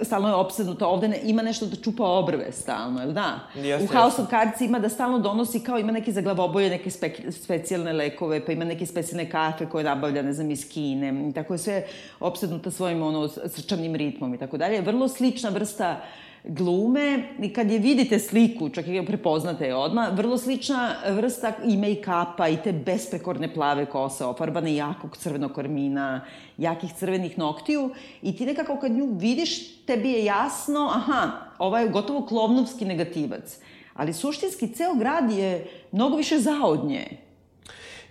[0.01, 3.39] stalno je opsednuta ovde, ne, ima nešto da čupa obrve stalno, jel da?
[3.55, 6.89] Jeste, u House of Cards ima da stalno donosi, kao ima neke za glavobolje, neke
[6.89, 11.29] spe, specijalne lekove, pa ima neke specijalne kafe koje nabavlja, ne znam, iz Kine.
[11.29, 11.85] I tako je sve
[12.19, 14.81] opsednuta svojim ono, srčanim ritmom i tako dalje.
[14.81, 16.01] Vrlo slična vrsta
[16.43, 21.77] glume i kad je vidite sliku, čak i prepoznate je odmah, vrlo slična vrsta i
[21.77, 26.25] make-upa i te besprekorne plave kose, ofarbane jakog crvenog kormina,
[26.57, 27.89] jakih crvenih noktiju
[28.21, 33.57] i ti nekako kad nju vidiš, tebi je jasno, aha, ova je gotovo klovnovski negativac.
[33.93, 36.75] Ali suštinski, ceo grad je mnogo više zao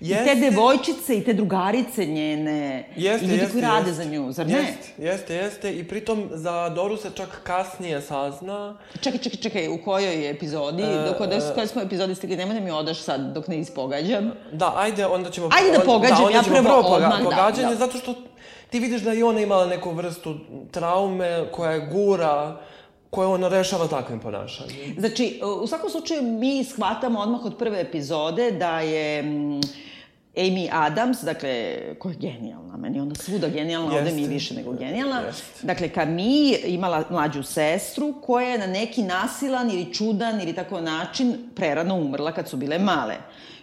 [0.03, 0.23] nje.
[0.23, 4.05] I te devojčice i te drugarice njene Jeste, i ljudi jeste, koji rade jeste.
[4.05, 4.53] za nju, zar ne?
[4.59, 5.73] Jeste, jeste, jeste.
[5.73, 8.77] I pritom za Doru se čak kasnije sazna.
[9.01, 12.61] Čekaj, čekaj, čekaj, u kojoj epizodi, E, dok od koje smo epizodi stigli, nemoj da
[12.61, 14.33] mi odaš sad dok ne ispogađam.
[14.53, 15.49] Da, ajde, onda ćemo...
[15.53, 17.77] Ajde da pogađam, onda ja ćemo prvo prvo poga- odmah, da, pogađanje, da.
[17.77, 18.15] zato što
[18.71, 20.37] ti vidiš da je i ona imala neku vrstu
[20.71, 22.61] traume koja je gura,
[23.11, 24.95] koje ona rešava takvim ponašanjem.
[24.99, 29.61] Znači, u svakom slučaju mi shvatamo odmah od prve epizode da je mm,
[30.37, 34.35] Amy Adams, dakle, koja je genijalna, meni ona svuda genijalna, ovde mi je Jeste.
[34.35, 35.21] više nego genijalna.
[35.21, 35.67] Jeste.
[35.67, 41.51] Dakle, Camille imala mlađu sestru koja je na neki nasilan ili čudan ili tako način
[41.55, 43.15] prerano umrla kad su bile male.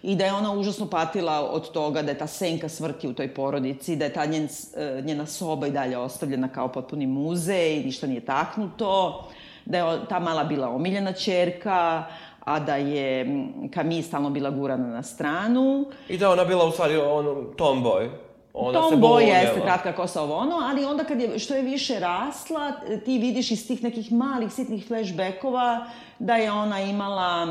[0.03, 3.33] I da je ona užasno patila od toga da je ta senka smrti u toj
[3.33, 8.07] porodici, da je ta njen, e, njena soba i dalje ostavljena kao potpuni muzej ništa
[8.07, 9.23] nije taknuto,
[9.65, 12.05] da je ta mala bila omiljena čerka,
[12.45, 13.25] a da je
[13.73, 15.85] Camille stalno bila gurana na stranu.
[16.09, 18.09] I da ona bila u stvari ono, tomboy.
[18.53, 19.37] Ona se Tomboy bunila.
[19.37, 22.71] jeste, kratka kosa ovo ono, ali onda kad je, što je više rasla,
[23.05, 25.85] ti vidiš iz tih nekih malih, sitnih flashbackova
[26.19, 27.47] da je ona imala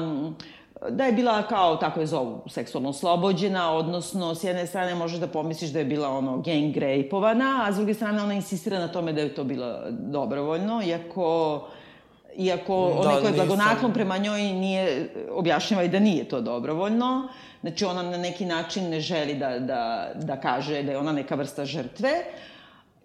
[0.90, 5.26] da je bila kao, tako je zovu, seksualno oslobođena, odnosno, s jedne strane možeš da
[5.26, 9.12] pomisliš da je bila ono gang rapeovana, a s druge strane ona insistira na tome
[9.12, 11.60] da je to bilo dobrovoljno, iako
[12.38, 17.28] iako Da, onaj koji je blagonaklon prema njoj nije, objašnjava i da nije to dobrovoljno.
[17.60, 21.34] Znači, ona na neki način ne želi da, da, da kaže da je ona neka
[21.34, 22.10] vrsta žrtve.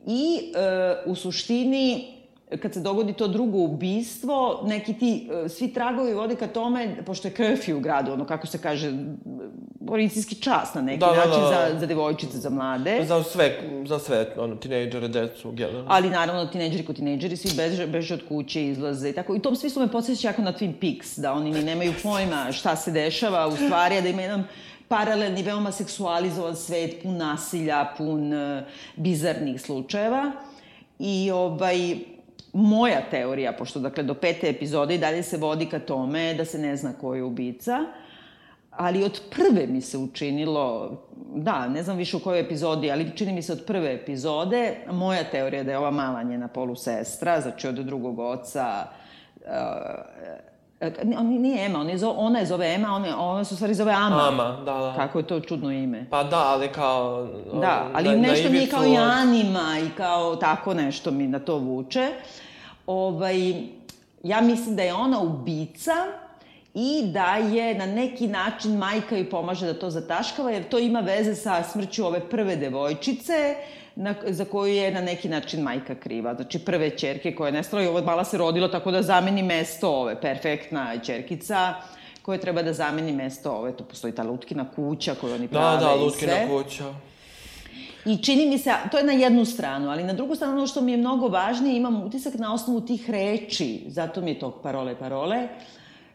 [0.06, 2.14] I e, u suštini,
[2.62, 7.28] kad se dogodi to drugo ubistvo, neki ti, e, svi tragovi vode ka tome, pošto
[7.28, 8.92] je curfew u gradu, ono kako se kaže,
[9.88, 11.48] policijski čas na neki Da, da, način da.
[11.48, 13.06] za, za devojčice, za mlade.
[13.06, 15.86] Za sve, za sve, ono, tinejdžere, decu, generalno.
[15.90, 19.34] Ali naravno, tinejdžeri ko tinejdžeri, svi beže, beže od kuće, izlaze i tako.
[19.34, 22.52] I u tom smislu me podsjeća jako na Twin Peaks, da oni ni nemaju pojma
[22.52, 24.44] šta se dešava u stvari, a da ima jedan
[24.88, 28.64] paralelni, veoma seksualizovan svet, pun nasilja, pun uh,
[28.96, 30.32] bizarnih slučajeva.
[31.00, 31.96] I ovaj,
[32.54, 36.60] moja teorija, pošto dakle do pete epizode i dalje se vodi ka tome da se
[36.60, 37.80] ne zna ko je ubica,
[38.72, 40.92] ali od prve mi se učinilo,
[41.36, 45.24] da, ne znam više u kojoj epizodi, ali čini mi se od prve epizode, moja
[45.24, 48.86] teorija je da je ova mala njena polusestra, znači od drugog oca,
[49.38, 49.48] uh,
[51.18, 53.74] on nije Ema, on je zove, ona je zove Ema, ona, ona se u stvari
[53.74, 54.28] zove Ama.
[54.28, 54.94] Ama, da, da.
[54.98, 56.06] Kako je to čudno ime.
[56.10, 57.28] Pa da, ali kao...
[57.54, 61.28] Da, ali na- na nešto mi je kao i anima i kao tako nešto mi
[61.28, 62.10] na to vuče.
[62.88, 63.54] Ovaj,
[64.24, 65.92] ja mislim da je ona ubica
[66.74, 71.00] i da je na neki način majka joj pomaže da to zataškava, jer to ima
[71.00, 73.56] veze sa smrću ove prve devojčice,
[73.96, 76.36] na, za koju je na neki način majka kriva.
[76.36, 79.90] Znači prve čerke koja je nestala i ova mala se rodila tako da zameni mesto
[79.92, 81.74] ove, perfektna čerkica
[82.22, 85.78] koja treba da zameni mesto ove, to postoji ta lutkina kuća koju oni Da, prave
[85.80, 86.48] da, i Lutkina sve.
[86.48, 86.94] kuća.
[88.06, 90.82] I čini mi se, to je na jednu stranu, ali na drugu stranu ono što
[90.82, 94.96] mi je mnogo važnije, imam utisak na osnovu tih reči, zato mi je to parole,
[95.00, 95.48] parole,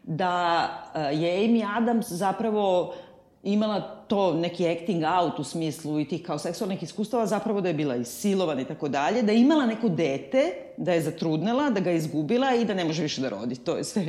[0.02, 2.94] da eh, je Amy Adams zapravo
[3.42, 7.74] imala to neki acting out u smislu i tih kao seksualnih iskustava, zapravo da je
[7.74, 11.90] bila isilovana i tako dalje, da je imala neko dete, da je zatrudnela, da ga
[11.90, 13.56] je izgubila i da ne može više da rodi.
[13.56, 14.06] To je sve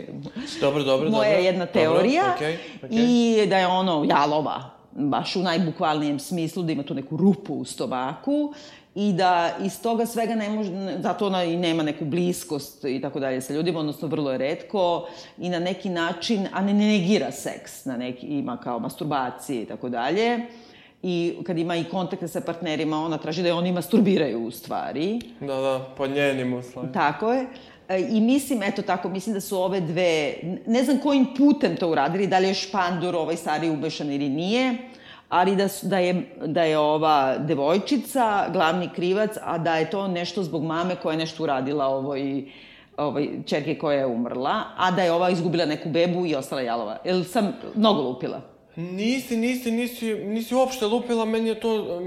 [0.61, 1.43] Dobro, dobro, moja dobro.
[1.45, 2.33] jedna Dobro, teorija.
[2.35, 2.89] okej, okej.
[2.91, 7.65] I da je ono jalova, baš u najbukvalnijem smislu, da ima tu neku rupu u
[7.65, 8.53] stomaku
[8.95, 13.19] i da iz toga svega ne može, zato ona i nema neku bliskost i tako
[13.19, 15.07] dalje sa ljudima, odnosno vrlo je redko
[15.37, 19.89] i na neki način, a ne negira seks, na neki, ima kao masturbacije i tako
[19.89, 20.39] dalje.
[21.03, 25.21] I kad ima i kontakte sa partnerima, ona traži da je oni masturbiraju u stvari.
[25.39, 26.93] Da, da, po njenim uslovima.
[26.93, 27.45] Tako je.
[27.89, 30.33] E, I mislim, eto tako, mislim da su ove dve,
[30.65, 34.77] ne znam kojim putem to uradili, da li je Špandur ovaj stari ubešan ili nije,
[35.29, 40.07] ali da, su, da, je, da je ova devojčica glavni krivac, a da je to
[40.07, 42.45] nešto zbog mame koja je nešto uradila ovoj,
[42.97, 46.97] ovoj čerke koja je umrla, a da je ova izgubila neku bebu i ostala jalova.
[47.05, 48.41] Jel sam mnogo lupila?
[48.75, 52.01] Nisi, nisi, nisi, nisi uopšte lupila, meni je to,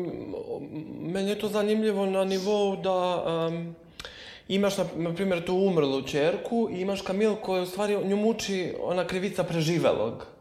[1.01, 3.75] meni je to zanimljivo na nivou da um,
[4.49, 8.75] imaš, na, na primjer, tu umrlu čerku i imaš Kamilu koja u stvari nju muči
[8.83, 10.32] ona krivica preživelog.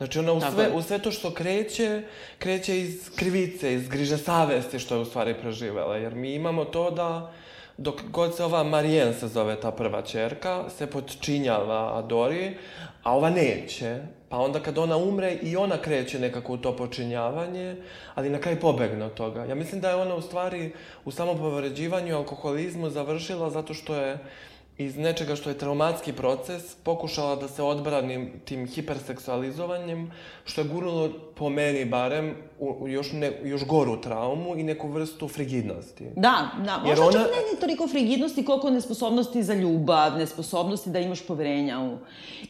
[0.00, 2.02] Znači ona u sve, u sve to što kreće,
[2.38, 5.96] kreće iz krivice, iz griže savesti što je u stvari preživela.
[5.96, 7.32] Jer mi imamo to da
[7.76, 12.56] dok god se ova Marijen se zove ta prva čerka, se podčinjava Adori,
[13.02, 13.98] a ova neće.
[14.28, 17.76] Pa onda kad ona umre i ona kreće nekako u to počinjavanje,
[18.14, 19.44] ali na kraju pobegne od toga.
[19.44, 20.72] Ja mislim da je ona u stvari
[21.04, 24.18] u samopovređivanju i alkoholizmu završila zato što je
[24.80, 30.10] iz nečega što je traumatski proces pokušala da se odbrani tim hiperseksualizovanjem,
[30.44, 35.28] što je gurnulo po meni barem u, još, ne, još goru traumu i neku vrstu
[35.28, 36.04] frigidnosti.
[36.16, 36.82] Da, da.
[36.86, 41.20] Jer Možda ona- čak ne ni toliko frigidnosti koliko nesposobnosti za ljubav, nesposobnosti da imaš
[41.20, 41.98] poverenja u...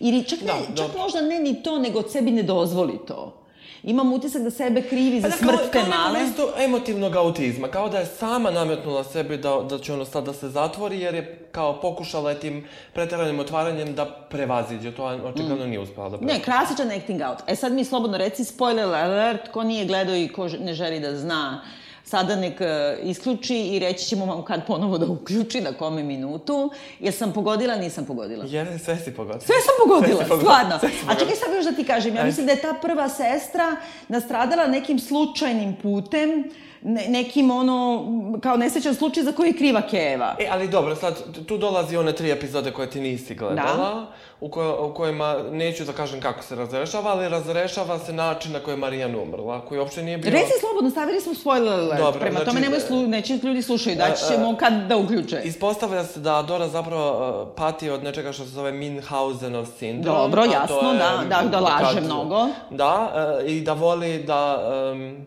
[0.00, 3.36] Ili čak, ne, Da, čak možda ne ni to, nego sebi ne dozvoli to.
[3.82, 6.24] Imam utisak da sebe krivi za Pa da, smrt kao, te kao male.
[6.24, 10.32] vrstu emotivnog autizma, kao da je sama nametnula sebi da, da će ono sad da
[10.32, 15.80] se zatvori, jer je kao pokušala je tim preteranim otvaranjem da prevaziđe, to očigledno nije
[15.80, 16.38] uspela da prevaziđe.
[16.38, 17.38] Ne, klasičan acting out.
[17.46, 21.16] E sad mi slobodno reci spoiler alert, ko nije gledao i ko ne želi da
[21.16, 21.62] zna,
[22.04, 22.66] sada nek e,
[23.02, 26.70] isključi i reći ćemo vam kad ponovo da uključi, na kome minutu.
[27.00, 28.44] Jesam pogodila, nisam pogodila.
[28.46, 29.40] Jer sve si pogodio.
[29.40, 30.78] Sve sam pogodila, Sve pogodila, stvarno.
[30.80, 31.20] sve si A pogodila.
[31.20, 33.76] čekaj sad još da ti kažem, ja mislim da je ta prva sestra
[34.08, 36.50] nastradala nekim slučajnim putem,
[36.82, 38.04] ne, nekim ono,
[38.42, 40.36] kao nesrećan slučaj za koji je kriva Keva.
[40.38, 41.14] E, ali dobro, sad
[41.46, 44.06] tu dolazi one tri epizode koje ti nisi gledala, Da.
[44.40, 48.58] u, koj, u kojima, neću da kažem kako se razrešava, ali razrešava se način na
[48.60, 50.30] koji je Marijan umrla, koji uopšte nije bio...
[50.30, 52.00] Reci slobodno, stavili smo spoiler alert.
[52.00, 55.40] Dobro, Prema znači, tome nemoj e, slu, neće ljudi slušaju, e, ćemo kad da uključe.
[55.44, 60.14] Ispostavlja se da Dora zapravo pati od nečega što se zove Minhausenov sindrom.
[60.16, 62.48] Dobro, jasno, je, da, da, da laže kad- mnogo.
[62.70, 63.12] Da,
[63.46, 64.58] i da voli da...
[64.92, 65.26] Um,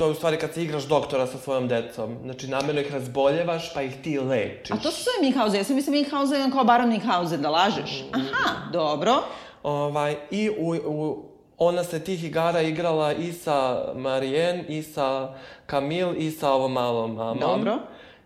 [0.00, 2.16] to je u stvari kad se igraš doktora sa svojom decom.
[2.22, 4.70] Znači, namjerno ih razboljevaš, pa ih ti lečiš.
[4.70, 8.04] A to se zove Minhausen, ja sam mislim Minhausen kao Baron Minhausen, da lažeš.
[8.12, 9.14] Aha, dobro.
[9.62, 11.24] Ovaj, I u, u,
[11.58, 15.34] ona se tih igara igrala i sa Marijen, i sa
[15.66, 17.38] Kamil, i sa ovom malom mamom.
[17.38, 17.78] Dobro.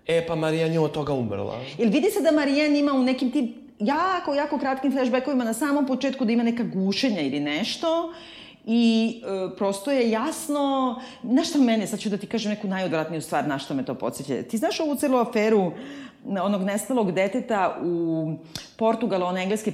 [0.07, 1.59] E, pa Marijan je od toga umrla.
[1.79, 5.87] Jel vidi se da Marijen ima u nekim tim jako, jako kratkim flashbackovima na samom
[5.87, 8.13] početku da ima neka gušenja ili nešto
[8.67, 13.23] i e, prosto je jasno, znaš šta mene, sad ću da ti kažem neku najodvratniju
[13.23, 14.43] stvar, na što me to podsjeća.
[14.43, 15.73] Ti znaš ovu celu aferu
[16.25, 18.35] na onog nestalog deteta u
[18.77, 19.73] Portugalu, ona engleske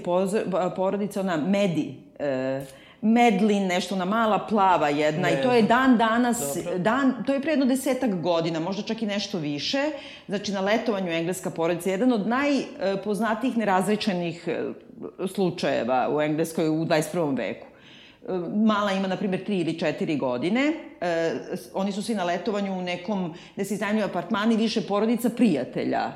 [0.76, 2.64] porodice, ona Medi, e,
[3.03, 6.79] Medlin, nešto, ona mala plava jedna Ne i to je dan danas, Dobro.
[6.79, 9.83] dan, to je pre jedno desetak godina, možda čak i nešto više,
[10.29, 14.61] znači na letovanju engleska porodica, jedan od najpoznatijih nerazrečenih e,
[15.35, 17.37] slučajeva u Engleskoj u 21.
[17.37, 17.69] veku.
[18.54, 20.72] Mala ima, na primjer, tri ili četiri godine.
[21.00, 21.35] E,
[21.74, 26.12] oni su svi na letovanju u nekom, gde se iznajmljuju apartmani, više porodica prijatelja.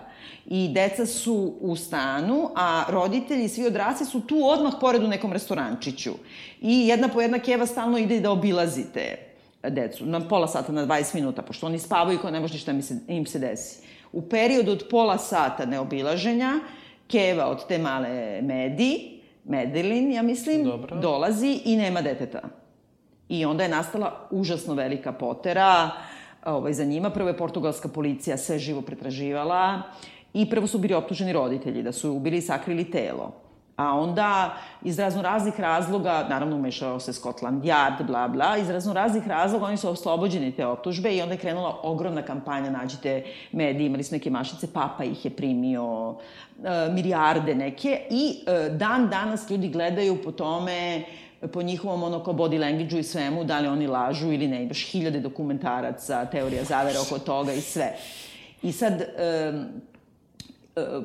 [0.47, 5.33] I deca su u stanu, a roditelji, svi odrasli su tu odmah pored u nekom
[5.33, 6.13] restorančiću.
[6.61, 9.19] I jedna po jedna keva stalno ide da obilazite
[9.71, 12.73] decu, na pola sata, na 20 minuta, pošto oni spavaju kao ne može ništa
[13.09, 13.81] im se desi.
[14.13, 16.61] U periodu od pola sata neobilaženja,
[17.09, 19.14] Keva od te male Medi,
[19.45, 20.97] Medelin, ja mislim, Dobro.
[20.97, 22.41] dolazi i nema deteta.
[23.29, 25.91] I onda je nastala užasno velika potera
[26.45, 27.11] ovaj, za njima.
[27.11, 29.83] Prvo je portugalska policija sve živo pretraživala
[30.35, 33.44] i prvo su bili optuženi roditelji da su ubili i sakrili telo.
[33.77, 38.93] A onda, iz razno raznih razloga, naravno umešao se Scotland Yard, bla, bla, iz razno
[38.93, 43.87] raznih razloga oni su oslobođeni te optužbe i onda je krenula ogromna kampanja, nađite mediji,
[43.87, 46.15] imali su neke mašice, papa ih je primio,
[46.65, 51.05] e, milijarde neke i e, dan danas ljudi gledaju po tome
[51.53, 54.63] po njihovom ono kao body language-u i svemu, da li oni lažu ili ne.
[54.63, 57.93] Imaš hiljade dokumentaraca, teorija zavere oko toga i sve.
[58.63, 59.85] I sad, uh,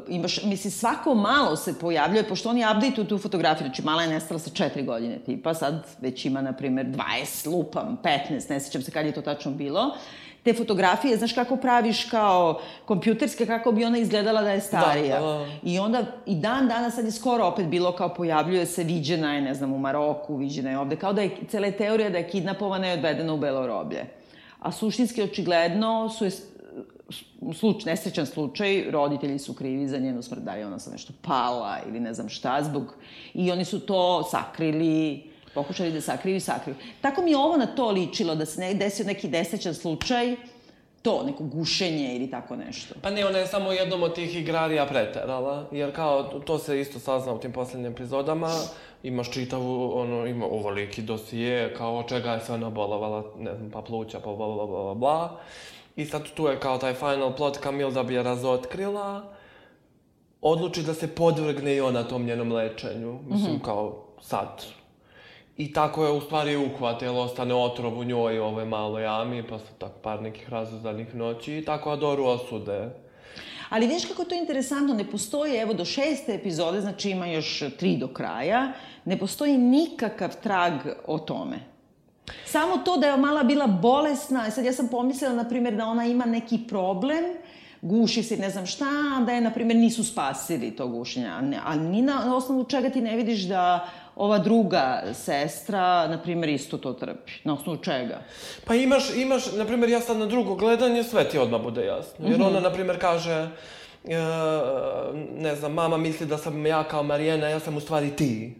[0.07, 4.39] imaš, misli, svako malo se pojavljuje, pošto oni update tu fotografiju, znači mala je nestala
[4.39, 8.91] sa četiri godine, tipa sad već ima, na primer, 20, lupam, 15, ne sećam se
[8.91, 9.95] kad je to tačno bilo,
[10.43, 15.19] te fotografije, znaš kako praviš kao kompjuterske, kako bi ona izgledala da je starija.
[15.19, 15.45] Da, da, da.
[15.63, 19.41] I onda, i dan danas sad je skoro opet bilo kao pojavljuje se, viđena je,
[19.41, 22.29] ne znam, u Maroku, viđena je ovde, kao da je cela je teorija da je
[22.29, 24.05] kidnapovana i odvedena u belo roblje.
[24.59, 26.31] A suštinski, očigledno, su je
[27.53, 31.77] sluč, nesrećan slučaj, roditelji su krivi za njenu smrt, da je ona sam nešto pala
[31.87, 32.95] ili ne znam šta, zbog...
[33.33, 36.75] I oni su to sakrili, pokušali da sakriju i sakriju.
[37.01, 40.35] Tako mi je ovo na to ličilo, da se ne desio neki nesrećan slučaj,
[41.01, 42.95] to, neko gušenje ili tako nešto.
[43.01, 46.99] Pa ne, ona je samo jednom od tih igrarija preterala, jer kao, to se isto
[46.99, 48.51] sazna u tim posljednjim epizodama,
[49.03, 53.81] imaš čitavu, ono, ima ovoliki dosije, kao čega je sve ona bolovala, ne znam, pa
[53.81, 55.39] pluća, pa bla, bla, bla, bla, bla.
[55.95, 59.33] I sad tu je kao taj final plot, Camille da bi je razotkrila,
[60.41, 63.63] odluči da se podvrgne i ona tom njenom lečenju, mislim, Mhm.
[63.63, 64.63] kao sad.
[65.57, 69.59] I tako je u stvari uhvat, jer ostane otrov u njoj ovoj maloj jami, pa
[69.59, 72.89] su tako par nekih razuzdanih noći i tako Adoru osude.
[73.69, 77.63] Ali vidiš kako je to interesantno, ne postoji, evo, do šeste epizode, znači ima još
[77.79, 78.71] tri do kraja,
[79.05, 80.73] ne postoji nikakav trag
[81.07, 81.59] o tome.
[82.45, 85.85] Samo to da je mala bila bolesna, i sad ja sam pomislila, na primjer, da
[85.85, 87.23] ona ima neki problem,
[87.81, 88.85] guši se, ne znam šta,
[89.25, 91.27] da je, na primjer, nisu spasili to gušenje.
[91.27, 96.49] A, ne, ni na osnovu čega ti ne vidiš da ova druga sestra, na primjer,
[96.49, 97.31] isto to trpi.
[97.43, 98.21] Na osnovu čega?
[98.65, 102.27] Pa imaš, imaš, na primjer, ja sad na drugo gledanje, sve ti odmah bude jasno.
[102.27, 103.49] Jer ona, na primjer, kaže,
[104.05, 104.17] e,
[105.37, 108.55] ne znam, mama misli da sam ja kao Marijena, ja sam u stvari ti.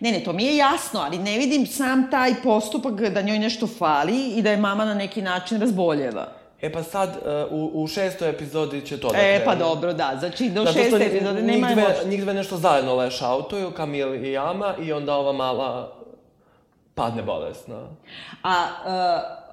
[0.00, 3.66] Ne, ne, to mi je jasno, ali ne vidim sam taj postupak da njoj nešto
[3.68, 6.28] fali i da je mama na neki način razboljeva.
[6.62, 7.08] E pa sad,
[7.48, 10.16] uh, u, u šestoj epizodi će to da E, pa dobro, da.
[10.18, 12.08] Znači, do Zato šeste njih- epizode njih nema dve, emocije.
[12.08, 15.92] njih dve nešto zajedno lešautuju, Kamil i Ama, i onda ova mala
[16.94, 17.82] padne bolesna.
[18.42, 18.92] A, uh,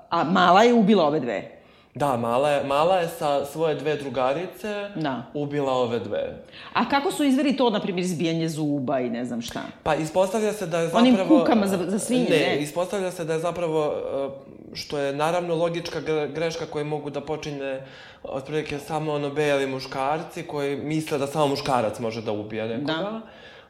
[0.10, 1.53] a mala je ubila ove dve.
[1.96, 5.24] Da, mala je, mala je sa svoje dve drugarice Da.
[5.34, 6.36] ubila ove dve.
[6.74, 9.62] A kako su izveli to, na primjer, izbijanje zuba i ne znam šta?
[9.84, 11.40] Pa ispostavlja se da je Onim zapravo...
[11.40, 12.38] kukama za- za svinje, ne?
[12.48, 12.58] ne?
[12.58, 14.32] ispostavlja se da je zapravo, uh,
[14.74, 17.82] što je naravno logička gre- greška koju mogu da počine
[18.24, 22.94] otprilike samo ono beli muškarci koji misle da samo muškarac može da ubije nekoga.
[22.94, 23.22] Da.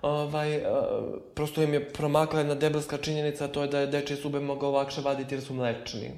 [0.01, 0.63] Ovaj, uh,
[1.33, 5.01] prosto im je promakla jedna debelska činjenica, to je da je dečje zube mogao lakše
[5.01, 6.11] vaditi jer su mlečni.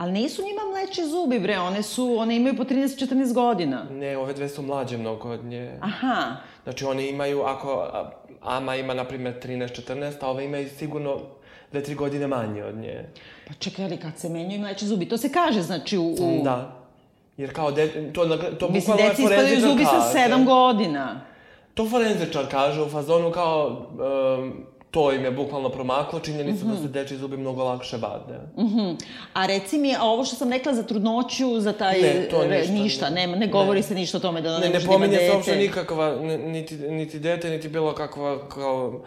[0.00, 3.84] Ali nisu njima mleči zubi, bre, one su, one imaju po 13-14 godina.
[3.90, 5.78] Ne, ove dve su mlađe mnogo od nje.
[5.80, 7.86] Aha, Znači, one imaju, ako
[8.42, 11.18] Ama ima, na primjer, 13-14, a ove imaju sigurno
[11.72, 13.04] dve, tri godine manje od nje.
[13.48, 16.06] pa čekaj, ali kad se menjaju mleči zubi, to se kaže, znači, u...
[16.06, 16.40] u...
[16.44, 16.76] Da.
[17.36, 20.18] Jer kao, de, to, to Mislim, deci ispadaju zubi sa kaže.
[20.18, 21.20] 7 godina.
[21.74, 23.86] To forenzičar kaže u fazonu kao,
[24.38, 28.38] um, to im je bukvalno promaklo, činjenica da se dečji zubi mnogo lakše vade.
[28.58, 28.90] Mhm.
[29.32, 32.02] A reci mi, a ovo što sam rekla za trudnoću, za taj...
[32.02, 33.26] Ne, to re- ništa, ništa ne.
[33.26, 33.82] ne, govori Ne.
[33.82, 36.76] se ništa o tome da Ne, ne, ne da pominje se uopšte nikakva, ni- niti,
[36.76, 39.00] niti dete, niti bilo kakva, kao...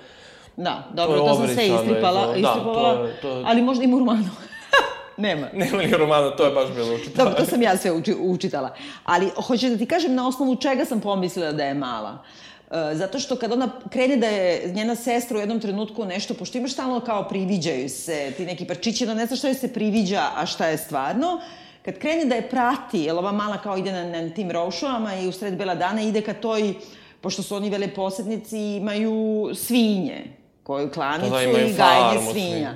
[0.57, 3.83] Da, dobro, je to, sam sve istripala, da, istripovala, to je- to je- ali možda
[3.83, 4.29] ima u romanu.
[5.17, 5.47] Nema.
[5.53, 7.15] Nema ni romana, to je baš bilo učitano.
[7.17, 8.73] Dobro, to sam ja sve uči, učitala.
[9.03, 12.11] Ali hoćeš da ti kažem na osnovu čega sam pomislila da je mala.
[12.11, 12.52] E,
[12.93, 16.73] zato što kad ona krene da je njena sestra u jednom trenutku nešto, pošto imaš
[16.73, 20.45] stalno kao priviđaju se ti neki parčići, no ne znaš šta joj se priviđa, a
[20.45, 21.41] šta je stvarno,
[21.85, 25.27] kad krene da je prati, jer ova mala kao ide na, na tim rošovama i
[25.27, 26.73] u sred bela dana ide ka toj,
[27.21, 30.23] pošto su oni veleposednici, imaju svinje,
[30.63, 32.51] koju klanicu Pa da, imaju i gajanje farmu svinja.
[32.51, 32.75] svinja.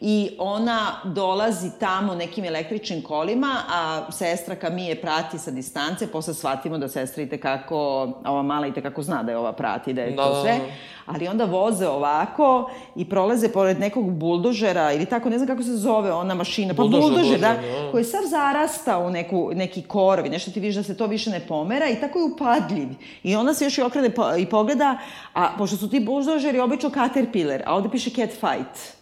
[0.00, 6.78] I ona dolazi tamo nekim električnim kolima, a sestra Kamije prati sa distance, posle shvatimo
[6.78, 7.78] da sestra i tekako,
[8.24, 10.60] ova mala i tekako zna da je ova prati, da je to da, sve.
[11.06, 15.76] Ali onda voze ovako i prolaze pored nekog buldožera ili tako, ne znam kako se
[15.76, 17.90] zove ona mašina, pa Buldožer, buldožer, da, da.
[17.90, 21.30] koji sav zarasta u neku, neki korov i nešto ti vidiš da se to više
[21.30, 22.88] ne pomera i tako je upadljiv.
[23.22, 24.98] I ona se još i okrene po, i pogleda,
[25.34, 28.95] a pošto su ti buldožeri obično caterpillar, a ovde piše cat fight.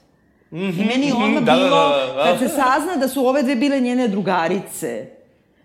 [0.54, 2.24] I meni je odmah Da, da, bilo, da, da, da.
[2.24, 5.06] kad se sazna da su ove dve bile njene drugarice,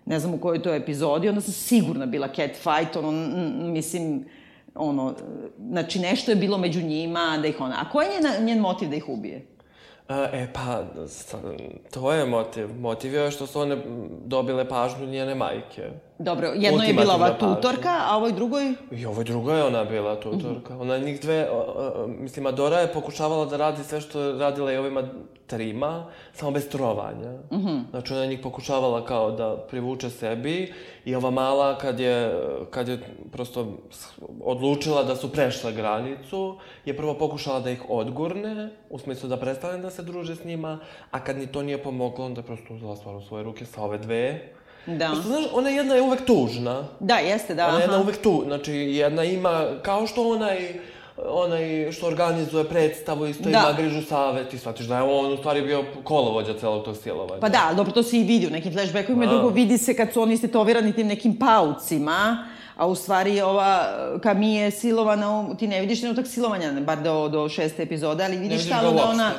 [0.06, 3.10] ne znam u kojoj to epizodi, onda sam sigurna bila cat fight, ono,
[3.62, 4.24] mislim,
[4.74, 5.14] ono,
[5.60, 7.76] znači nešto je bilo među njima, da ih ona...
[7.80, 9.46] A koji je njen, njen motiv da ih ubije?
[10.32, 11.38] E, pa, sa-
[11.90, 12.68] to je motiv.
[12.80, 13.76] Motiv je što su one
[14.24, 15.82] dobile pažnju njene majke.
[16.22, 18.74] Dobro, jedno je bila ova tutorka, a ovoj drugoj...
[18.90, 20.78] I ovoj drugoj je ona bila tutorka.
[20.78, 24.38] Ona je njih dve, o, o, mislim, Adora je pokušavala da radi sve što je
[24.38, 25.02] radila i ovima
[25.46, 27.32] trima, samo bez trovanja.
[27.90, 30.72] Znači, ona je njih pokušavala kao da privuče sebi
[31.04, 32.40] i ova mala, kad je,
[32.70, 33.00] kad je
[33.32, 33.78] prosto
[34.44, 39.78] odlučila da su prešle granicu, je prvo pokušala da ih odgurne, u smislu da prestane
[39.78, 40.78] da se druže s njima,
[41.10, 43.82] a kad ni to nije pomoglo, onda je prosto uzela stvar u svoje ruke sa
[43.82, 44.52] ove dve.
[44.86, 45.08] Da.
[45.08, 46.84] Pošto, znaš, ona jedna je uvek tužna.
[47.00, 47.66] Da, jeste, da.
[47.66, 47.82] Ona aha.
[47.82, 50.80] jedna uvek tu, znači jedna ima, kao što onaj,
[51.28, 53.50] onaj što organizuje predstavu, isto Da.
[53.50, 57.40] ima grižu save, ti shvatiš da je on u stvari bio kolovođa celog tog silovanja.
[57.40, 59.32] Pa da, dobro, to se i vidi u nekim flashbackovima, Da.
[59.32, 63.84] drugo vidi se kad su oni istetovirani tim nekim paucima, a u stvari ova
[64.22, 68.50] Kamije je silovana, ti ne vidiš trenutak silovanja, bar do, do šeste epizode, ali vidiš
[68.50, 69.30] vidiš stalno da ona,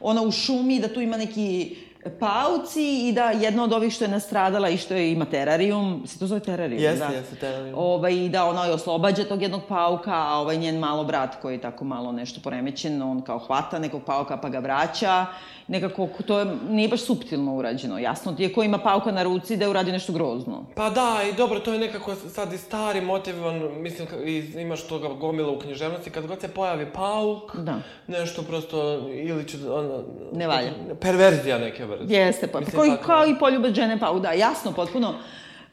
[0.00, 1.76] ona u šumi, da tu ima neki
[2.10, 6.18] pauci i da jedna od ovih što je nastradala i što je ima terarijum, se
[6.18, 7.12] to zove terarijum, Jeste, da?
[7.12, 7.78] jeste, terarijum.
[7.78, 11.54] Ovaj, i da ona je oslobađa tog jednog pauka, a ovaj njen malo brat koji
[11.54, 15.26] je tako malo nešto poremećen, on kao hvata nekog pauka pa ga vraća.
[15.66, 17.98] Nekako, to je, nije baš suptilno urađeno.
[17.98, 20.64] Jasno ti je ko ima pauka na ruci da je uradio nešto grozno.
[20.74, 24.60] Pa da, i dobro, to je nekako sad i stari motiv, on, mislim, ka- i
[24.60, 27.74] imaš toga gomila u književnosti, kad god se pojavi pauk, Da.
[28.06, 28.78] nešto prosto,
[29.10, 30.02] ili će, ono...
[30.32, 30.70] Ne valja.
[31.00, 32.14] Perverzija neke vrste.
[32.14, 35.14] Jeste, pa, Mislim, kao, i, tako- kao i poljubac žene pauk, da, jasno, potpuno.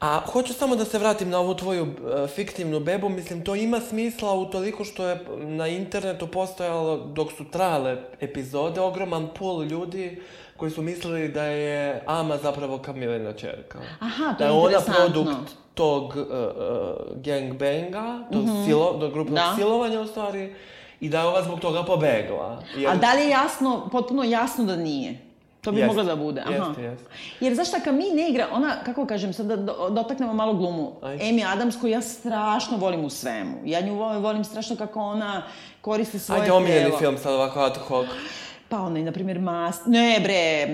[0.00, 3.80] A hoću samo da se vratim na ovu tvoju e, fiktivnu bebu, mislim, to ima
[3.80, 10.22] smisla u toliko što je na internetu postojalo, dok su trajale epizode, ogroman pul ljudi
[10.56, 13.78] koji su mislili da je Ama zapravo Kamilina čerka.
[14.00, 19.34] Aha, to da je je ona produkt tog uh, uh, gangbanga, tog silo, do grupnog
[19.36, 19.54] Da.
[19.56, 20.54] silovanja u stvari,
[21.00, 22.62] i da je ova zbog toga pobegla.
[22.76, 22.90] Jer...
[22.90, 25.18] A da li je jasno, potpuno jasno da nije?
[25.62, 25.86] To bi Jeste.
[25.88, 26.40] mogla da bude.
[26.42, 26.52] Aha.
[26.54, 27.04] Jeste, jeste.
[27.40, 30.92] Jer zašto kad mi ne igra, ona, kako kažem, sad da do- dotaknemo malo glumu,
[31.02, 31.24] Ajde.
[31.24, 33.52] Amy Adams koju ja strašno volim u svemu.
[33.64, 35.42] Ja nju volim, strašno kako ona
[35.80, 36.98] koristi svoje Ajde, omiljeni telo.
[36.98, 38.06] film sad ovako ad hoc.
[38.68, 39.86] Pa onaj, na primjer, Mast...
[39.86, 40.66] Ne, bre,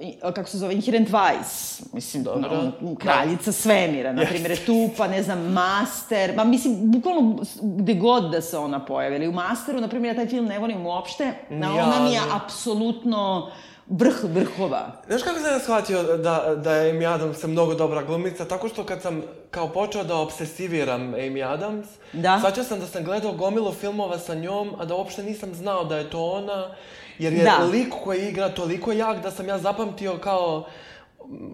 [0.00, 1.82] i- kako se zove, Inherent Vice.
[1.92, 2.50] Mislim, Dobro.
[2.82, 6.36] on, kraljica svemira, na primjer, je tu, pa ne znam, Master.
[6.36, 9.16] Ma mislim, bukvalno gde god da se ona pojavi.
[9.16, 11.32] Ali u Masteru, na primjer, ja taj film ne volim uopšte.
[11.50, 13.50] Na, ja, ona mi je apsolutno
[13.88, 14.92] vrh vrhova.
[15.06, 18.44] Znaš kako sam ja shvatio da, da je Amy Adams mnogo dobra glumica?
[18.44, 22.38] Tako što kad sam kao počeo da obsesiviram Amy Adams, Da.
[22.38, 25.96] shvatio sam da sam gledao gomilu filmova sa njom, a da uopšte nisam znao da
[25.96, 26.74] je to ona,
[27.18, 27.64] jer je Da.
[27.72, 30.64] lik koji igra toliko jak da sam ja zapamtio kao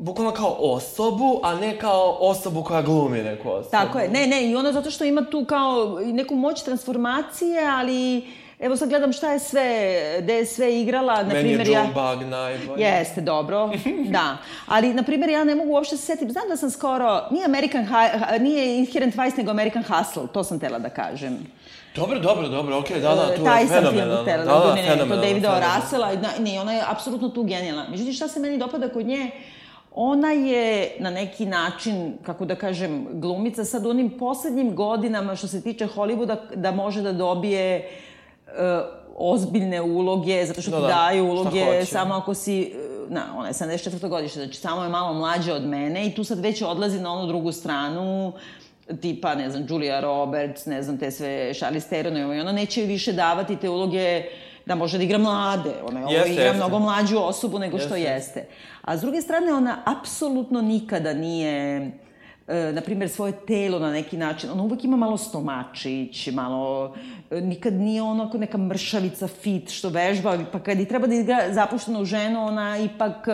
[0.00, 3.70] bukvalno kao osobu, a ne kao osobu koja glumi neku osobu.
[3.70, 8.26] Tako je, ne, ne, i ona zato što ima tu kao neku moć transformacije, ali
[8.62, 11.80] evo sad gledam šta je sve, gde je sve igrala, na Meni je primjer June
[11.80, 12.16] ja...
[12.16, 12.82] Bug najbolji.
[12.82, 13.70] Jeste, dobro,
[14.16, 14.36] da.
[14.66, 17.86] Ali, na primjer, ja ne mogu uopšte se setim, znam da sam skoro, nije American,
[18.40, 21.38] nije Inherent Vice, nego American Hustle, to sam tela da kažem.
[21.96, 24.22] Dobro, dobro, dobro, okej, da, da, tu Taj je fenomenalno.
[24.22, 25.54] Da, da, da, ne, ne, to fenomenalno, Davida O.
[25.54, 25.82] fenomenalno.
[25.82, 27.86] Russella, i da, ne, ona je apsolutno tu genijalna.
[27.90, 29.30] Međutim, šta se meni dopada kod nje,
[29.94, 35.48] ona je na neki način, kako da kažem, glumica sad u onim poslednjim godinama što
[35.48, 37.90] se tiče Hollywooda, da može da dobije e,
[39.16, 42.76] ozbiljne uloge, zato što Da, ti da, daju uloge samo ako si, e,
[43.08, 44.08] na, ona je 74.
[44.08, 47.26] godište, znači samo je malo mlađa od mene i tu sad već odlazi na onu
[47.26, 48.32] drugu stranu,
[49.00, 53.12] tipa, ne znam, Julia Roberts, ne znam, te sve Charlize Theron i ona neće više
[53.12, 54.22] davati te uloge
[54.66, 55.70] da može da igra mlade.
[55.88, 56.56] Ona je ovo Jeste, igra jeste.
[56.56, 58.46] mnogo mlađu osobu nego što Jeste, jeste.
[58.82, 61.90] A s druge strane, ona apsolutno nikada nije
[62.48, 67.00] e, na primjer, svoje telo na neki način, ona uvek ima malo stomačić, malo, e,
[67.40, 72.04] nikad nije onako neka mršavica fit što vežba, pa kad i treba da igra zapuštenu
[72.04, 73.32] ženu, ona ipak e,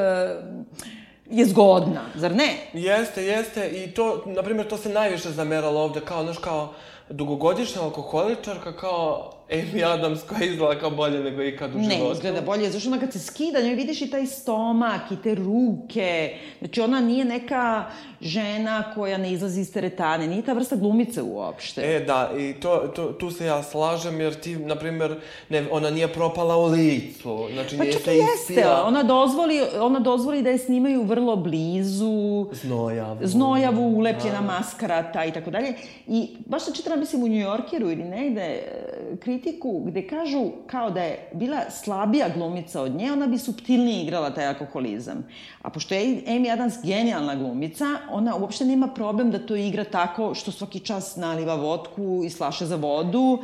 [1.31, 2.57] je zgodna, zar ne?
[2.73, 6.73] Jeste, jeste i to, na primjer, to se najviše zameralo ovde, kao, znaš, kao
[7.11, 12.13] dugogodišnja alkoholičarka, kao Amy Adams koja izgleda kao bolje nego ikad u Ne, životu.
[12.13, 16.31] izgleda bolje, zašto ona kad se skida, njoj vidiš i taj stomak i te ruke.
[16.59, 17.85] Znači, ona nije neka
[18.21, 21.81] žena koja ne izlazi iz teretane, nije ta vrsta glumice uopšte.
[21.87, 25.15] E, da, i to, to, tu se ja slažem, jer ti, na primjer,
[25.49, 29.61] ne, ona nije propala u licu, znači Pa nije čak se jeste, ispira ona dozvoli,
[29.81, 33.19] ona dozvoli da je snimaju vrlo blizu, znojavu.
[33.23, 35.75] znojavu, ulepljena maskarata i tako dalje.
[36.07, 40.91] I baš sam čitala, mislim, u New Yorkeru ili negde, e, kritiku gde kažu kao
[40.91, 45.26] da je bila slabija glumica od nje, ona bi subtilnije igrala taj alkoholizam.
[45.62, 50.34] A pošto je Amy Adams genijalna glumica, ona uopšte nema problem da to igra tako
[50.34, 53.39] što svaki čas naliva vodku i slaše za vodu.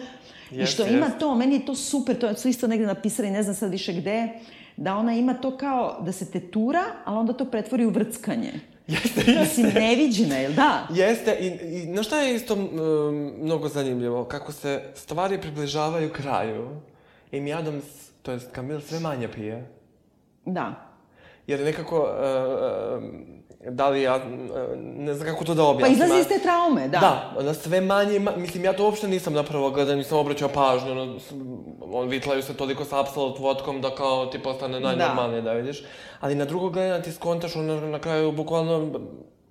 [0.51, 1.19] I Jeste, što ima jeste.
[1.19, 4.29] to, meni je to super, to su isto negde napisali, ne znam sad više gde,
[4.77, 8.74] da ona ima to kao da se tetura, ali onda to pretvori u vrckanje.
[8.87, 9.41] Jeste, jeste.
[9.41, 10.89] Mislim, neviđena, jel da?
[10.91, 14.25] Jeste, i, i znaš šta je isto um, mnogo zanimljivo?
[14.25, 16.81] Kako se stvari približavaju kraju.
[17.33, 17.85] Amy Adams,
[18.23, 19.71] to jest Camille, sve manje pije.
[20.45, 20.75] Da.
[21.47, 23.05] Jer nekako, uh,
[23.67, 24.23] da li ja, uh,
[24.79, 25.93] ne znam kako to da Pa objasnim.
[25.95, 26.99] izlazi a- iz te traume, da.
[26.99, 31.19] Da, ona sve manje, mislim, ja to uopšte nisam napravo gledao, nisam obraćao pažnju, ono,
[31.83, 35.53] on vitlaju se toliko sa apsolut vodkom da kao ti postane najnormalnije da.
[35.53, 35.83] vidiš.
[36.21, 38.91] Ali na drugo gledanje ti skontaš, ona na kraju bukvalno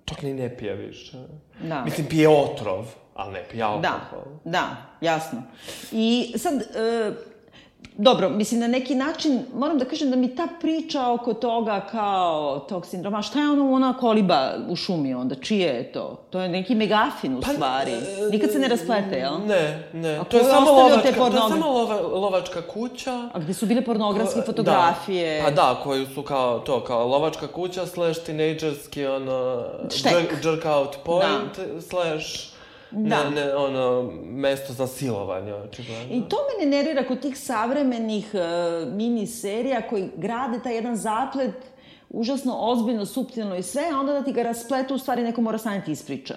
[0.04, 1.16] čak ni ne pije više.
[1.60, 1.82] Da.
[1.84, 2.84] Mislim, pije otrov,
[3.14, 4.32] ali ne pije Da, alkohol.
[4.44, 4.62] da,
[5.00, 5.42] jasno.
[5.92, 7.12] I sad, e,
[7.92, 12.58] dobro, mislim, na neki način, moram da kažem da mi ta priča oko toga kao
[12.58, 16.18] tog sindroma, šta je ono ona koliba u šumi onda, čije je to?
[16.30, 17.92] To je neki megafin u stvari.
[18.30, 19.32] Nikad se ne rasplete, jel?
[19.38, 20.16] Ne, ne.
[20.16, 23.28] A to je samo lovačka, te to je pornogra- samo lova, lovačka kuća.
[23.32, 25.38] A gde su bile pornografske Ko- fotografije?
[25.38, 25.44] Da.
[25.44, 29.64] Pa da, koji su kao to, kao lovačka kuća slash teenagerski, ono,
[30.04, 32.53] jerk, jerk out point, slash,
[32.94, 33.24] Da.
[33.24, 36.16] ne, ne, ono, mesto za silovanje, očigledno.
[36.16, 41.54] I to mene nervira kod tih savremenih uh, mini serija koji grade taj jedan zaplet
[42.10, 45.58] užasno ozbiljno, suptilno i sve, a onda da ti ga raspletu, u stvari neko mora
[45.58, 46.34] sanjati ispriča.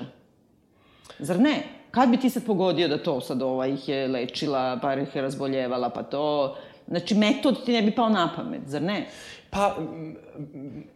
[1.20, 1.64] Zar ne?
[1.92, 5.22] Kad bi ti sad pogodio da to sad ova ih je lečila, pa ih je
[5.22, 6.56] razboljevala, pa to...
[6.88, 9.06] Znači, metod ti ne bi pao na pamet, zar ne?
[9.50, 9.76] Pa,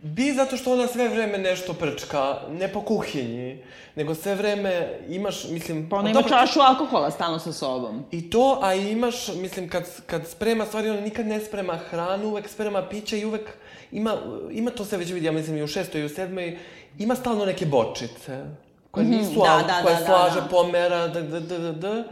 [0.01, 3.63] bi zato što ona sve vreme nešto prčka, ne po kuhinji,
[3.95, 5.89] nego sve vreme imaš, mislim...
[5.89, 8.03] Pa ona ima dobro, čašu alkohola stalno sa sobom.
[8.11, 12.49] I to, a imaš, mislim, kad, kad sprema stvari, ona nikad ne sprema hranu, uvek
[12.49, 13.49] sprema piće i uvek
[13.91, 14.17] ima,
[14.51, 16.57] ima to se već vidi, ja mislim, i u šestoj i u sedmoj,
[16.99, 18.45] ima stalno neke bočice
[18.91, 20.47] koje nisu, da, al- da, koje da, da, slaže, da.
[20.47, 22.03] pomera, d, d, d, d, d.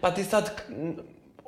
[0.00, 0.50] Pa ti sad,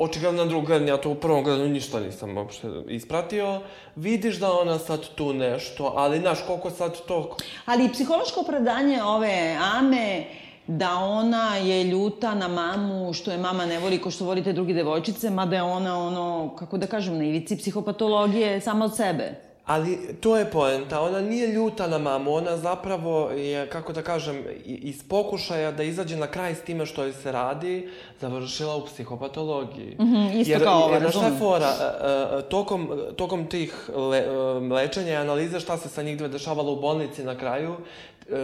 [0.00, 3.60] k- m, očigledno na drugom gledanju, ja to u prvom gledanju ništa nisam uopšte ispratio,
[3.96, 7.36] vidiš da ona sad tu nešto, ali znaš koliko sad to...
[7.66, 10.24] Ali psihološko opravdanje ove Ame
[10.66, 14.74] da ona je ljuta na mamu, što je mama ne voli ko što volite drugi
[14.74, 19.49] devojčice, mada je ona ono, kako da kažem, na ivici psihopatologije sama od sebe.
[19.66, 24.44] Ali to je poenta, ona nije ljuta na mamu, ona zapravo je, kako da kažem,
[24.64, 27.88] iz pokušaja da izađe na kraj s time što joj se radi,
[28.20, 29.96] završila u psihopatologiji.
[29.98, 31.28] Mm -hmm, isto jer, kao ova, razumem.
[31.28, 35.88] Jer šta fora, uh, uh, tokom, tokom tih le, uh, lečenja i analize šta se
[35.88, 37.76] sa njih dve dešavalo u bolnici na kraju,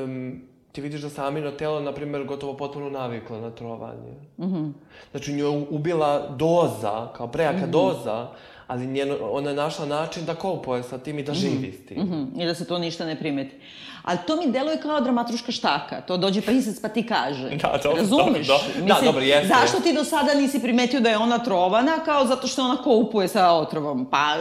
[0.05, 0.41] um,
[0.73, 4.13] ti vidiš da samino telo, na primjer, gotovo potpuno naviklo na trovanje.
[4.39, 4.73] Mm -hmm.
[5.11, 7.71] Znači, nju je ubila doza, kao prejaka mm -hmm.
[7.71, 8.29] doza,
[8.67, 11.99] ali njeno, ona je našla način da kopuje sa tim i da živi s tim.
[11.99, 12.43] Mm -hmm.
[12.43, 13.57] I da se to ništa ne primeti.
[14.03, 16.01] Ali to mi deluje kao dramatruška štaka.
[16.01, 17.51] To dođe pisac pa ti kaže.
[17.51, 18.47] Da, dobro, Razumeš?
[18.47, 19.49] dobro, Mislim, da, dobro, jeste.
[19.49, 21.99] Zašto ti do sada nisi primetio da je ona trovana?
[22.05, 24.07] Kao zato što ona kopuje sa otrovom.
[24.11, 24.37] Pa,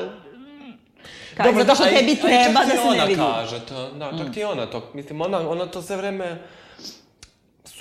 [1.37, 3.21] Kaj, Dobro, zato što da, tebi treba da se ne vidi.
[3.21, 4.33] ona kaže to, da, čak mm.
[4.33, 6.41] ti ona to, mislim, ona, ona to sve vreme,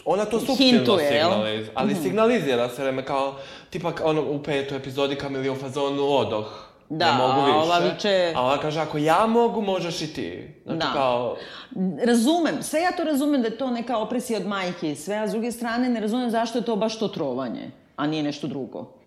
[0.04, 2.02] ona to suptilno signalizira, ali mm.
[2.02, 3.34] signalizira sve vreme kao,
[3.70, 7.58] tipa ono u petoj epizodi Kamili u fazonu odoh, da, ne mogu više.
[7.58, 8.32] ova viče...
[8.36, 10.60] A ona kaže, ako ja mogu, možeš i ti.
[10.64, 10.92] Znači, da.
[10.92, 11.36] kao...
[12.06, 15.28] Razumem, sve ja to razumem da je to neka opresija od majke i sve, a
[15.28, 19.03] s druge strane ne razumem zašto je to baš to trovanje, a nije nešto drugo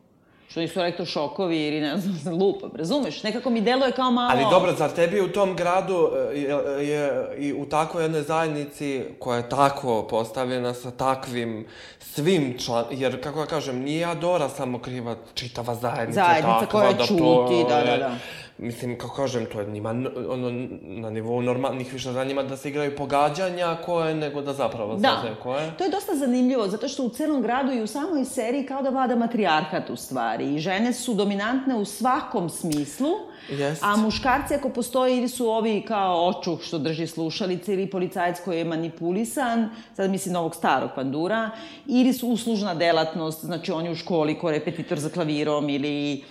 [0.50, 3.24] što nisu elektrošokovi ili ne znam, lupam, razumeš?
[3.24, 4.30] Nekako mi deluje kao malo...
[4.32, 9.38] Ali dobro, zar tebi u tom gradu je, je, i u takvoj jednoj zajednici koja
[9.38, 11.68] je tako postavljena sa takvim
[12.00, 12.86] svim član...
[12.92, 16.22] Jer, kako ja kažem, nije Adora samo kriva čitava zajednica.
[16.24, 18.12] Zajednica takva, koja da čuti, da, da, da.
[18.60, 19.90] Mislim, kako kažem, to je njima
[20.30, 24.96] ono, na nivou normalnih više za njima da se igraju pogađanja koje, nego da zapravo
[24.96, 25.10] da.
[25.10, 25.78] saznaju koje.
[25.78, 28.90] To je dosta zanimljivo, zato što u celom gradu i u samoj seriji kao da
[28.90, 30.56] vlada matrijarhat u stvari.
[30.56, 33.10] I žene su dominantne u svakom smislu,
[33.50, 33.84] Jest.
[33.84, 38.58] a muškarci ako postoje ili su ovi kao očuh što drži slušalice ili policajac koji
[38.58, 41.50] je manipulisan, sad mislim novog starog pandura,
[41.88, 46.24] ili su uslužna delatnost, znači on je u školi ko repetitor za klavirom ili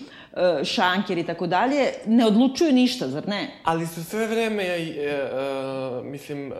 [0.64, 3.48] šanker i tako dalje, ne odlučuju ništa, zar ne?
[3.64, 6.54] Ali su sve vreme, e, e, mislim, e,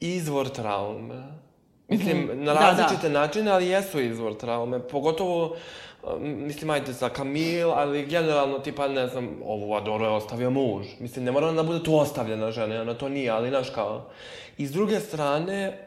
[0.00, 1.22] izvor traume.
[1.88, 2.34] Mislim, -hmm.
[2.34, 3.20] na različite da, da.
[3.20, 4.80] načine, ali jesu izvor traume.
[4.80, 5.56] Pogotovo,
[6.04, 10.86] e, mislim, ajde za Kamil, ali generalno, tipa, ne znam, ovu Adoru je ostavio muž.
[11.00, 14.06] Mislim, ne mora ona da bude tu ostavljena žena, ona to nije, ali, znaš, kao...
[14.58, 15.78] I s druge strane,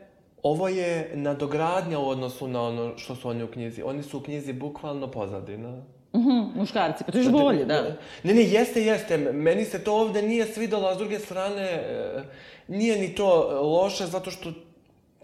[0.44, 3.82] ovo je nadogradnja u odnosu na ono što su oni u knjizi.
[3.82, 5.82] Oni su u knjizi bukvalno pozadina.
[6.18, 7.82] Mhm, mm muškarci, pa to je bolje, da.
[8.24, 9.18] Ne, ne, jeste, jeste.
[9.18, 12.24] Meni se to ovde nije svidalo, a s druge strane, e,
[12.68, 14.54] nije ni to loše, zato što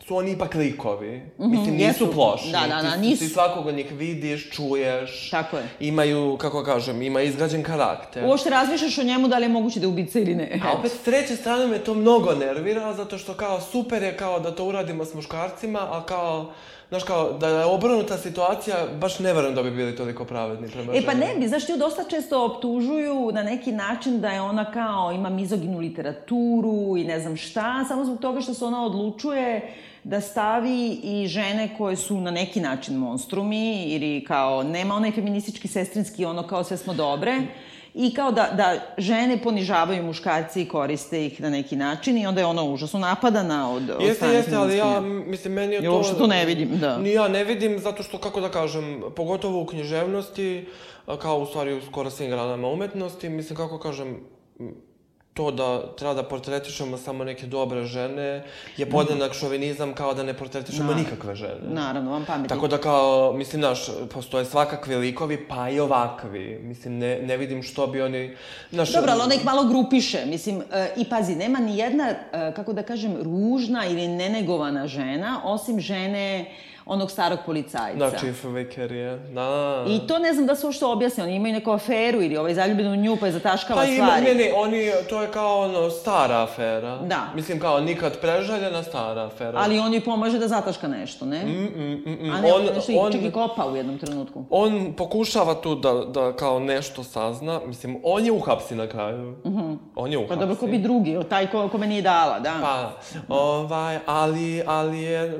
[0.07, 1.17] su oni ipak likovi.
[1.17, 2.11] Mm -hmm, Mislim, nisu jesu.
[2.13, 2.51] plošni.
[2.51, 3.23] Da, da, da, ti, nisu.
[3.23, 5.29] Ti svakog od njih vidiš, čuješ.
[5.29, 5.63] Tako je.
[5.79, 8.25] Imaju, kako kažem, ima izgrađen karakter.
[8.25, 10.59] Uošte razmišljaš o njemu da li je moguće da ubica ili ne.
[10.63, 14.39] A opet, s treće strane me to mnogo nervira, zato što kao super je kao
[14.39, 16.51] da to uradimo s muškarcima, a kao
[16.93, 20.93] Znaš kao, da je obrnuta situacija, baš ne verujem da bi bili toliko pravedni prema
[20.95, 24.71] E pa ne bi, znaš, ti dosta često optužuju na neki način da je ona
[24.71, 29.73] kao, ima mizoginu literaturu i ne znam šta, samo zbog toga što se ona odlučuje
[30.03, 35.67] da stavi i žene koje su na neki način monstrumi ili kao, nema onaj feministički
[35.67, 37.41] sestrinski ono kao sve smo dobre,
[37.93, 42.41] i kao da, da žene ponižavaju muškarci i koriste ih na neki način i onda
[42.41, 45.85] je ona užasno napadana od, od Jeste, jeste, ali ja, mislim, meni je to...
[45.85, 46.97] Ja uopšte to ne vidim, da.
[46.97, 50.67] Ni ja ne vidim, zato što, kako da kažem, pogotovo u književnosti,
[51.21, 54.19] kao u stvari u skoro svim granama umetnosti, mislim, kako kažem,
[55.33, 58.43] to da treba da portretišemo samo neke dobre žene
[58.77, 61.03] je podjednak šovinizam kao da ne portretišemo Naravno.
[61.03, 61.59] nikakve žene.
[61.73, 62.55] Naravno, vam pametno.
[62.55, 63.79] Tako da kao, mislim, znaš,
[64.13, 66.59] postoje svakakvi likovi, pa i ovakvi.
[66.63, 68.35] Mislim, ne, ne vidim što bi oni...
[68.71, 70.25] Znaš, Dobro, ali ona ih malo grupiše.
[70.25, 75.41] Mislim, e, i pazi, nema ni jedna, e, kako da kažem, ružna ili nenegovana žena,
[75.43, 76.45] osim žene
[76.85, 77.97] onog starog policajca.
[77.97, 78.89] Da, Chief Vicar
[79.33, 79.85] Da.
[79.87, 81.23] I to ne znam da se uopšte objasni.
[81.23, 84.25] Oni imaju neku aferu ili ovaj zaljubljen u nju pa je zataškava pa stvari.
[84.25, 86.97] Pa ne, ne, oni, to je kao ono, stara afera.
[86.97, 87.27] Da.
[87.35, 89.59] Mislim, kao nikad prežaljena stara afera.
[89.59, 91.45] Ali on joj pomaže da zataška nešto, ne?
[91.45, 92.31] Mm, mm, mm, mm.
[92.31, 94.45] A ne, on, nešto on, čak i kopa u jednom trenutku.
[94.49, 97.59] On pokušava tu da, da kao nešto sazna.
[97.65, 99.35] Mislim, on je uhapsi na kraju.
[99.45, 99.72] Mm -hmm.
[99.95, 100.29] On je uhapsi.
[100.29, 102.59] Pa dobro, ko bi drugi, taj ko, ko me nije dala, da.
[102.61, 102.91] Pa,
[103.35, 105.39] ovaj, ali, ali je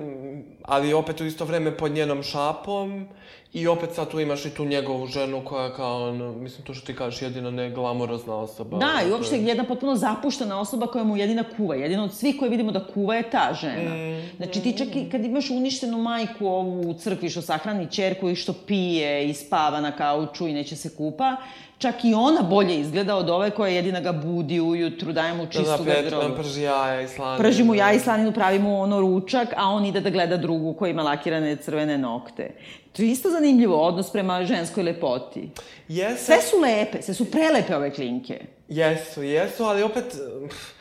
[0.63, 3.07] ali opet u isto vreme pod njenom šapom
[3.53, 6.85] I opet sad tu imaš i tu njegovu ženu koja kao, ono, mislim, to što
[6.85, 8.77] ti kažeš, jedina ne glamorozna osoba.
[8.77, 11.75] Da, i uopšte jedna potpuno zapuštena osoba koja mu jedina kuva.
[11.75, 13.95] Jedina od svih koje vidimo da kuva je ta žena.
[13.95, 14.37] Mm.
[14.37, 18.35] Znači ti čak i kad imaš uništenu majku ovu u crkvi što sahrani čerku i
[18.35, 21.35] što pije i spava na kauču i neće se kupa,
[21.83, 25.51] čak i ona bolje izgleda od ove koja jedina ga budi ujutru, daje mu Da,
[25.51, 26.35] čistu da, garderobu.
[26.35, 27.43] prži jaja i slanine.
[27.43, 30.73] Prži mu ja i slaninu, pravi mu ono ručak, a on ide da gleda drugu
[30.73, 32.51] koja ima lakirane crvene nokte.
[32.91, 35.49] To je isto zanimljivo, odnos prema ženskoj lepoti.
[35.87, 38.39] Jeste, Sve su lepe, sve su prelepe ove klinke.
[38.69, 40.05] Jesu, jesu, ali opet,
[40.49, 40.71] pff,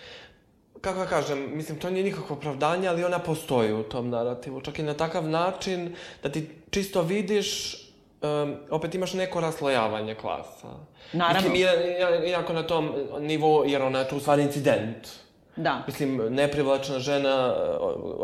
[0.81, 4.61] kako da kažem, mislim, to nije nikakvo opravdanje, ali ona postoji u tom narativu.
[4.61, 7.75] Čak i na takav način da ti čisto vidiš,
[8.23, 10.69] um, opet imaš neko raslojavanje klasa.
[11.13, 11.51] Naravno.
[11.51, 15.09] Mislim, iako na tom nivou, jer ona je tu u stvari incident.
[15.57, 15.83] Da.
[15.87, 17.55] Mislim, neprivlačna žena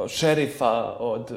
[0.08, 1.32] šerifa od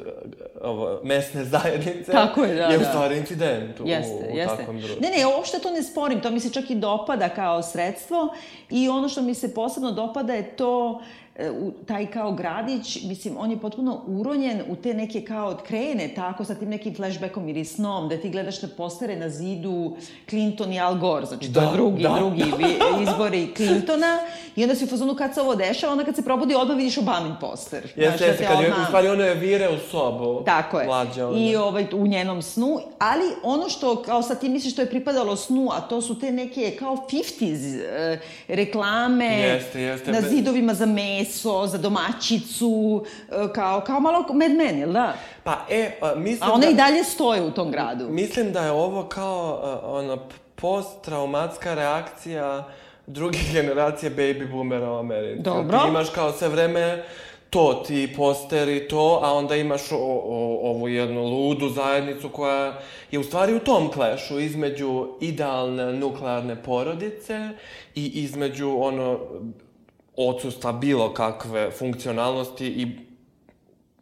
[0.62, 2.86] ovo, mesne zajednice Tako je, da, je u da.
[2.86, 4.56] stvari incident u, Jeste, u jeste.
[4.56, 5.00] takvom društvu.
[5.02, 8.34] Ne, ne, uopšte to ne sporim, to mi se čak i dopada kao sredstvo
[8.70, 11.02] i ono što mi se posebno dopada je to
[11.52, 16.44] u, taj kao gradić, mislim, on je potpuno uronjen u te neke kao krene tako
[16.44, 19.96] sa tim nekim flashbackom ili snom, da ti gledaš na postere na zidu
[20.28, 22.08] Clinton i Al Gore, znači to je Da, drugi, da.
[22.10, 22.66] drugi vi,
[23.02, 24.18] izbori Clintona
[24.56, 26.98] i onda si u fazonu kad se ovo dešava, onda kad se probudi odmah vidiš
[26.98, 27.82] Obamin poster.
[27.86, 30.42] Jeste, da jeste, te kad je, odmah- u stvari ono je vire u sobu.
[30.44, 30.86] Tako je.
[30.86, 31.38] Mlađa ona.
[31.40, 32.66] I ovaj, u njenom snu.
[32.98, 36.32] Ali ono što, kao sad ti misliš što je pripadalo snu, a to su te
[36.32, 38.18] neke kao 50s e,
[38.48, 40.12] reklame Jeste, jeste.
[40.12, 41.21] na zidovima za meso,
[41.66, 45.14] za domaćicu, e, kao, kao malo Mad Men, jel da?
[45.44, 46.72] Pa, e, a, mislim A one da...
[46.72, 48.08] i dalje stoje u tom gradu.
[48.08, 52.68] Mislim da je ovo kao uh, ono p- posttraumatska reakcija
[53.06, 55.42] druge generacije baby boomera u Americi.
[55.42, 55.78] Dobro.
[55.78, 57.04] Ti imaš kao sve vreme
[57.52, 63.18] to, ti posteri, to, a onda imaš o, o, ovu jednu ludu zajednicu koja je
[63.18, 67.48] u stvari u tom klešu između idealne nuklearne porodice
[67.94, 69.20] i između ono
[70.16, 73.12] odsustva bilo kakve funkcionalnosti i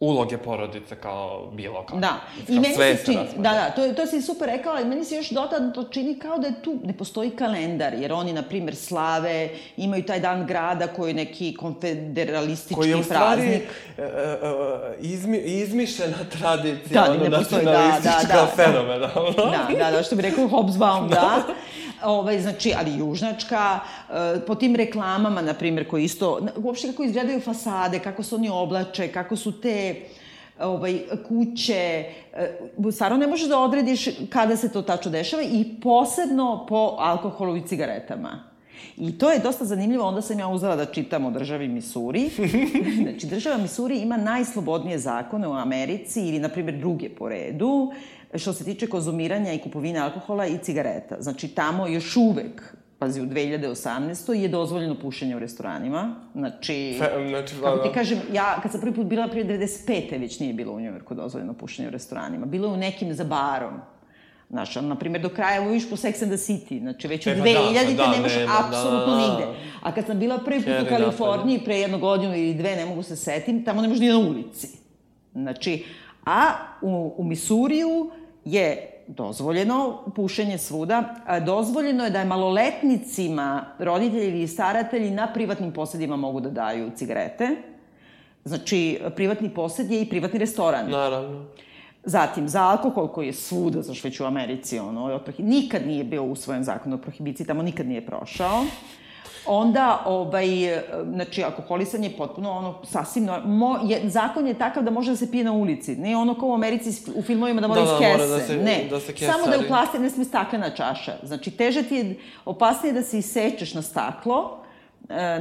[0.01, 1.99] uloge porodice kao bilo kako.
[1.99, 4.85] Da, i Kao meni sve se čini, da, da, to, to si super rekao, ali
[4.85, 8.41] meni se još dodatno čini kao da je tu, ne postoji kalendar, jer oni, na
[8.41, 13.63] primjer, slave, imaju taj dan grada koji je neki konfederalistički koji je u stvari praznik.
[13.97, 18.47] e, e, e, izmi, izmišljena tradicija, Da, ono, postoji, da, nacionalistička, da, da.
[18.55, 19.31] fenomenalno.
[19.31, 21.43] Da, da, da, što bi rekao Hobsbawm, da.
[22.03, 23.79] Ovaj, znači, ali južnačka,
[24.09, 28.49] e, po tim reklamama, na primjer, koji isto, uopšte kako izgledaju fasade, kako se oni
[28.49, 29.95] oblače, kako su te
[30.59, 32.57] ovaj, kuće, e,
[32.91, 37.67] stvarno ne možeš da odrediš kada se to tačno dešava i posebno po alkoholu i
[37.67, 38.50] cigaretama.
[38.97, 42.29] I to je dosta zanimljivo, onda sam ja uzela da čitam o državi Misuri.
[43.03, 47.91] znači, država Misuri ima najslobodnije zakone u Americi ili, na primjer, druge po redu,
[48.35, 51.15] što se tiče konzumiranja i kupovine alkohola i cigareta.
[51.19, 54.33] Znači, tamo još uvek, pazi, u 2018.
[54.33, 56.15] je dozvoljeno pušenje u restoranima.
[56.35, 60.19] Znači, Fe- znači, kako ti ono- kažem, ja kad sam prvi put bila prije 95.
[60.19, 62.45] već nije bilo u Njujorku dozvoljeno pušenje u restoranima.
[62.45, 63.73] Bilo je u nekim za barom.
[64.51, 66.79] Znaš, ono, na primjer, do kraja uviš po Sex and the City.
[66.79, 69.27] Znači, već u E, pa 2000 da, pa da, nemaš nema, apsolutno da, da.
[69.27, 69.59] nigde.
[69.81, 73.03] A kad sam bila prvi put u Kaliforniji, pre jednu godinu ili dve, ne mogu
[73.03, 74.67] se setim, tamo ne možeš ni na ulici.
[75.33, 75.85] Znači,
[76.25, 78.11] a u, u Misuriju
[78.45, 81.15] je dozvoljeno pušenje svuda.
[81.45, 87.55] Dozvoljeno je da je maloletnicima roditelji ili staratelji na privatnim posedima mogu da daju cigarete.
[88.45, 90.89] Znači, privatni posed je i privatni restoran.
[90.89, 91.45] Naravno.
[92.03, 96.63] Zatim, za alkohol koji je svuda, znaš već u Americi, ono, nikad nije bio usvojen
[96.63, 98.63] zakon o prohibiciji, tamo nikad nije prošao.
[99.47, 100.47] Onda, ovaj,
[101.05, 105.17] znači, alkoholisanje je potpuno ono, sasvim, nor- mo, je, zakon je takav da može da
[105.17, 105.95] se pije na ulici.
[105.95, 108.11] Ne ono kao u Americi u filmovima da mora Da, iz da, kese.
[108.11, 109.67] mora da se- ne, da se samo da je u kesari.
[109.67, 111.13] plasti, ne sme staklena čaša.
[111.23, 114.60] Znači, teže ti je, opasnije da se isečeš na staklo,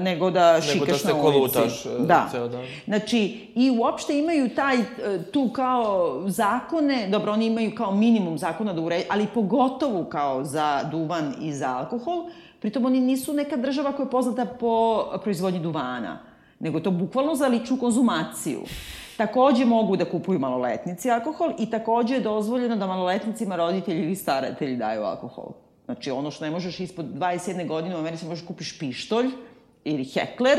[0.00, 1.32] nego da Nego šikaš da se na ulici.
[1.32, 2.28] kolutaš, e, da.
[2.30, 2.64] ceo dan.
[2.84, 4.84] Znači, i uopšte imaju taj, e,
[5.32, 10.82] tu kao zakone, dobro, oni imaju kao minimum zakona da uređaju, ali pogotovo kao za
[10.90, 12.30] duvan i za alkohol,
[12.61, 16.18] pritom oni nisu neka država koja je poznata po proizvodnji duvana,
[16.58, 18.61] nego to bukvalno za ličnu konzumaciju.
[19.16, 24.76] Takođe mogu da kupuju maloletnici alkohol i takođe je dozvoljeno da maloletnicima roditelji ili staratelji
[24.76, 25.52] daju alkohol.
[25.84, 29.30] Znači, ono što ne možeš ispod 21 godine u Americi možeš kupiš pištolj
[29.85, 30.59] ili hekler,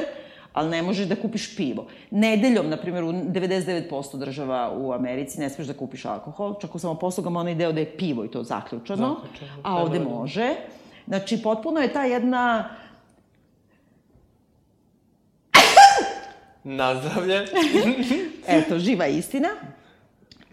[0.54, 1.88] ali ne možeš da kupiš pivo.
[2.12, 6.80] Nedeljom, na primjer, u 99% država u Americi ne smeš da kupiš alkohol, čak u
[6.80, 10.56] samoposlugama onaj deo da je pivo i to zaključano, Zaključano, a ovde može.
[11.08, 12.70] Znači, potpuno je ta jedna...
[16.64, 17.46] Nazdravlje.
[18.48, 19.50] Eto, živa istina.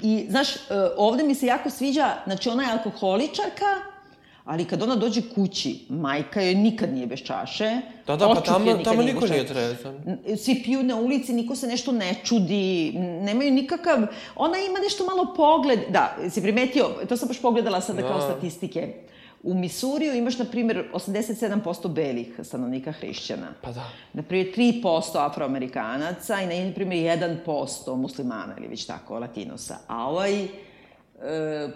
[0.03, 0.59] I, znaš, e,
[0.97, 3.66] ovde mi se jako sviđa, znači ona je alkoholičarka,
[4.49, 7.80] ali kad ona dođe kući, majka joj nikad nije bez čaše.
[8.07, 9.94] Da, da, pa tamo, tamo niko nije trezan.
[10.36, 13.99] Svi piju na ulici, niko se nešto ne čudi, nemaju nikakav...
[14.36, 15.80] Ona ima nešto malo pogled...
[15.90, 18.20] Da, si primetio, to sam baš pogledala sada kao Da.
[18.20, 18.94] statistike.
[19.42, 23.46] U Misuriju imaš, na primjer, 87% belih stanovnika hrišćana.
[23.62, 23.90] Pa da.
[24.12, 29.76] Na primjer, 3% afroamerikanaca i na primjer 1% muslimana ili već tako, latinosa.
[29.86, 30.49] A ovaj e,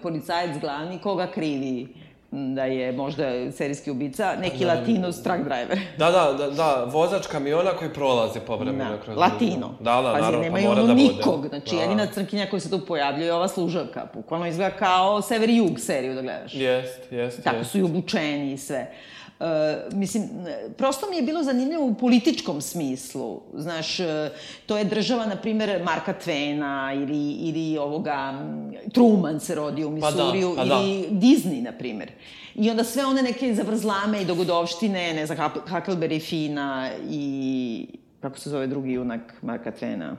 [0.01, 1.87] policajac glavni, koga krivi
[2.33, 5.79] da je možda serijski ubica, neki latinos truck driver.
[5.97, 9.17] Da, da, da, da, vozač kamiona koji prolazi povremeno Da, kroz...
[9.17, 9.71] latino.
[9.79, 11.03] Da, da, Pazi, naravno, pa mora ono da bude.
[11.03, 11.47] nikog.
[11.47, 11.81] Znači, da.
[11.81, 14.07] jedina crnkinja koja se tu pojavljuje je ova služavka.
[14.13, 16.53] Bukvalno izgleda kao sever i jug seriju da gledaš.
[16.53, 17.71] Jest, jest, Tako jest.
[17.71, 18.91] su i obučeni i sve.
[19.43, 19.45] E,
[19.91, 20.29] mislim,
[20.77, 23.41] prosto mi je bilo zanimljivo u političkom smislu.
[23.53, 24.29] Znaš, e,
[24.65, 28.33] to je država, na primjer, Marka Tvena ili, ili ovoga,
[28.93, 30.73] Truman se rodio u Pa da, Misuriju, pa da.
[30.75, 32.11] ili Disney, na primjer.
[32.55, 37.87] I onda sve one neke zavrzlame i dogodovštine, ne znam, Huck- Huckleberry Fina i...
[38.21, 40.15] Kako se zove drugi junak Marka Tvena?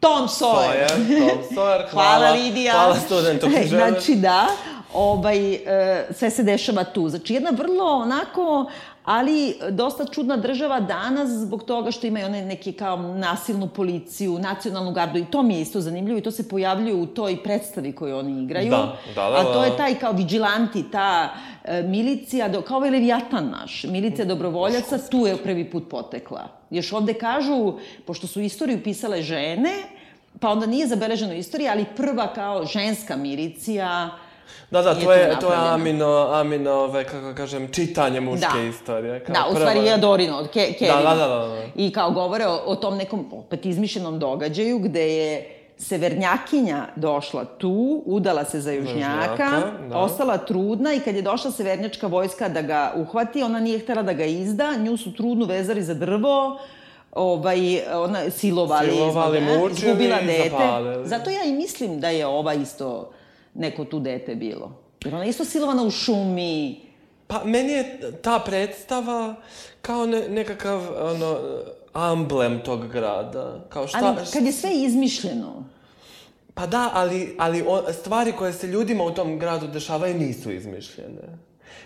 [0.00, 0.88] Tom Sawyer.
[0.88, 2.72] Sawyer, Tom Sawyer, Hvala, hvala, Lidija.
[2.72, 3.46] hvala studentu.
[3.68, 4.46] Znači da,
[4.94, 7.08] ovaj, e, sve se dešava tu.
[7.08, 8.70] Znači jedna vrlo onako,
[9.06, 14.92] ali dosta čudna država danas zbog toga što imaju one neke kao nasilnu policiju, nacionalnu
[14.92, 18.16] gardu i to mi je isto zanimljivo i to se pojavljuje u toj predstavi koju
[18.16, 18.70] oni igraju.
[18.70, 19.64] Da, da, da, A to da.
[19.64, 21.34] je taj kao vigilanti, ta
[21.64, 26.48] e, milicija, do, kao ovaj Leviatan naš, milicija dobrovoljaca, tu je prvi put potekla.
[26.70, 27.72] Još ovde kažu,
[28.06, 29.72] pošto su istoriju pisale žene,
[30.40, 34.10] pa onda nije zabeleženo u istoriji, ali prva kao ženska milicija,
[34.70, 35.58] Da, da, to je, to je.
[35.58, 38.62] Amino, Amino, ove, kako kažem, čitanje muške Da.
[38.62, 39.24] istorije.
[39.24, 41.02] Kao da, u stvari je Dorino, od Ke Kerina.
[41.02, 41.62] Da, da, da, da, da.
[41.74, 48.02] I kao govore o, o tom nekom opet izmišljenom događaju gde je severnjakinja došla tu,
[48.06, 49.98] udala se za južnjaka, južnjaka, da.
[49.98, 54.12] ostala trudna i kad je došla severnjačka vojska da ga uhvati, ona nije htela da
[54.12, 56.58] ga izda, nju su trudnu vezali za drvo,
[57.12, 57.58] ovaj,
[57.94, 60.50] ona, silovali, Silovali, mučili izgubila dete.
[60.50, 61.08] zapalili.
[61.08, 63.10] Zato ja i mislim da je ova isto
[63.58, 64.72] neko tu dete bilo.
[65.04, 66.86] Jer ona je isto silovana u šumi,
[67.28, 69.34] Pa, meni je ta predstava
[69.82, 71.38] kao ne, nekakav, ono,
[71.92, 73.64] amblem tog grada.
[73.68, 73.98] Kao šta...
[74.02, 75.64] ali kad je sve izmišljeno,
[76.56, 81.38] Pa da, ali, ali o, stvari koje se ljudima u tom gradu dešavaju nisu izmišljene.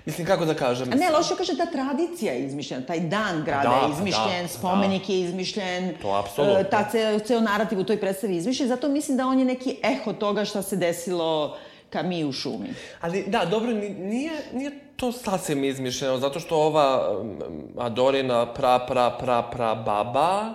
[0.04, 0.92] Mislim, kako da kažem?
[0.92, 4.42] A ne, loše kaže ta tradicija je izmišljena, taj dan grada Da, je pa izmišljen,
[4.42, 5.94] da, spomenik je izmišljen.
[6.02, 6.58] To apsolutno.
[6.58, 9.44] e, Ta ceo, ceo narativ u toj predstavi je izmišljen, zato mislim da on je
[9.44, 11.56] neki eho toga šta se desilo
[11.90, 12.68] Kami u šumi.
[13.00, 17.38] Ali, da, dobro, ni- nije, nije to sasvim izmišljeno, zato što ova um,
[17.78, 20.54] Adorina pra, pra, pra, pra baba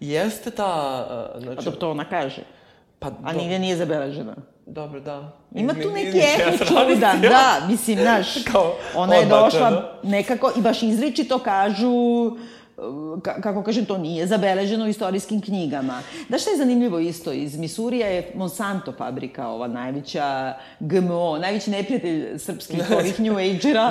[0.00, 1.56] jeste ta, A znači...
[1.56, 2.42] dobro, to ona kaže.
[2.98, 4.34] Pa, A do- nigde nije zabeležena.
[4.66, 5.32] Dobro, da.
[5.54, 6.66] Ima tu neki tradicija.
[6.66, 12.36] čudan, da, mislim, znaš, Kao ona je došla nekako, i baš izričito kažu, ka,
[13.42, 16.02] kako kažem, to nije zabeleženo u istorijskim knjigama.
[16.28, 22.38] Da šta je zanimljivo isto, iz Misurija je Monsanto fabrika, ova najveća GMO, najveći neprijatelj
[22.38, 23.34] srpskih ovih New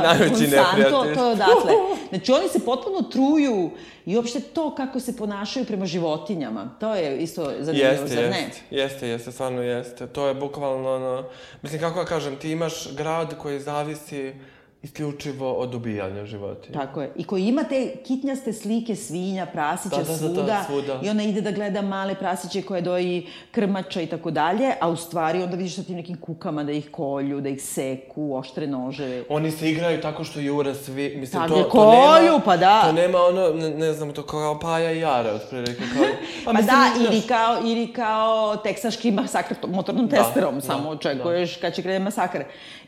[0.04, 1.72] Najveći Monsanto, to je odatle.
[2.10, 3.72] Znači, oni se potpuno truju
[4.06, 8.42] i uopšte to kako se ponašaju prema životinjama, to je isto zanimljivo, Jeste, zar ne?
[8.42, 10.08] jeste, jeste, jeste, stvarno jeste.
[10.08, 11.24] To je bukvalno ono,
[11.62, 14.34] mislim kako da kažem, ti imaš grad koji zavisi
[14.86, 16.74] isključivo od ubijanja životinja.
[16.76, 17.12] Tako je.
[17.16, 21.00] I koji ima te kitnjaste slike svinja, prasića Da, da, da, da, svuda, svuda.
[21.04, 23.14] i ona ide da gleda male prasiće koje doji
[23.52, 26.92] krmača i tako dalje, a u stvari onda vidiš sa tim nekim kukama da ih
[26.92, 29.24] kolju, da ih seku, oštre noževe.
[29.30, 31.92] Oni se igraju tako što jure svi, mislim, Tako to, je, to kolju,
[32.24, 32.82] nema, pa da.
[32.82, 35.82] To nema ono, ne, ne znam, to kao Paja i Jara, otprilike.
[35.94, 36.06] Kao,
[36.46, 40.90] Pa, mislim, da, ili kao, ili kao teksaški masakr to- motornom Da, testerom, da, samo
[40.90, 42.44] očekuješ kad će krene masakr.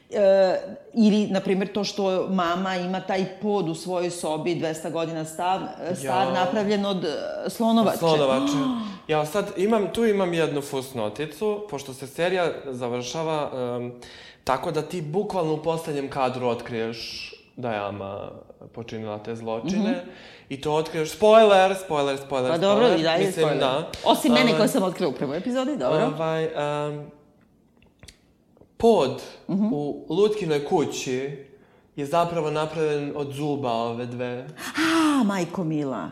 [0.10, 0.58] E,
[0.94, 5.60] ili, na primjer, to što mama ima taj pod u svojoj sobi, 200 godina stav,
[5.96, 6.34] star, Ja.
[6.34, 7.08] napravljen od e,
[7.50, 7.98] slonovače.
[7.98, 8.54] Slonovače.
[9.08, 13.94] Ja sad imam, tu imam jednu fusnoticu, pošto se serija završava em,
[14.44, 18.32] tako da ti bukvalno u poslednjem kadru otkriješ da je Ama
[18.74, 20.06] počinila te zločine.
[20.50, 22.52] I to otkriješ, spoiler, spoiler, spoiler.
[22.52, 23.00] Pa dobro, spoiler.
[23.00, 23.60] i dalje Mislim, spoiler.
[23.60, 23.88] da.
[24.06, 26.06] Osim mene Ovaj, koja sam otkrila u prvoj epizodi, dobro.
[26.06, 27.12] Ovaj, em,
[28.78, 29.74] pod Mhm.
[29.74, 31.46] u Lutkinoj kući
[31.96, 34.48] je zapravo napravljen od zuba ove dve.
[34.78, 36.10] A, majko mila.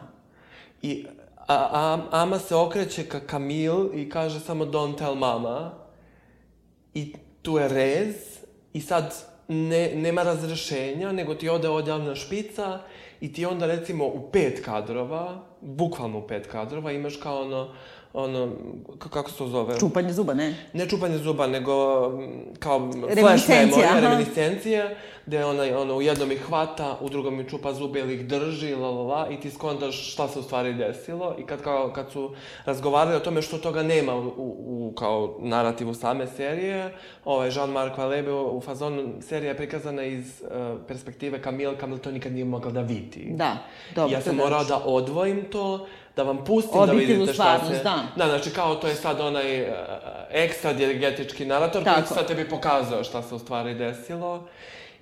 [0.82, 1.06] I
[1.48, 5.72] a, a, Ama se okreće ka Kamil i kaže samo don't tell mama.
[6.94, 8.16] I tu je rez
[8.74, 9.16] i sad
[9.48, 12.80] ne, nema razrešenja, nego ti ode odjavna špica
[13.22, 17.74] i ti onda recimo u pet kadrova, bukvalno u pet kadrova, imaš kao ono
[18.16, 18.52] ono,
[19.00, 19.80] kako se to zove?
[19.80, 20.56] Čupanje zuba, ne?
[20.74, 24.96] Ne čupanje zuba, nego mm, kao flash Reminiscencija, memory, aha.
[25.26, 28.76] Gde ona, ono, u jednom ih hvata, u drugom ih čupa zube ili ih drži,
[28.76, 31.36] la, la, la, i ti skontaš šta se u stvari desilo.
[31.40, 35.94] I kad, kao, kad su razgovarali o tome što toga nema u, u, kao narativu
[35.94, 36.94] same serije,
[37.26, 40.50] ovaj, Jean-Marc bio u fazonu, serija je prikazana iz uh,
[40.88, 43.28] perspektive Camille, Camille to nikad nije mogla da vidi.
[43.30, 43.58] Da,
[43.92, 44.14] I dobro.
[44.14, 44.44] ja to sam da.
[44.44, 47.84] morao da odvojim to, da vam pustim da Objektivnu vidite šta se...
[47.84, 48.04] da.
[48.16, 49.68] Da, znači kao to je sad onaj uh,
[50.32, 52.14] ekstra diegetički narator koji Tako.
[52.14, 54.48] sad tebi pokazao šta se u stvari desilo.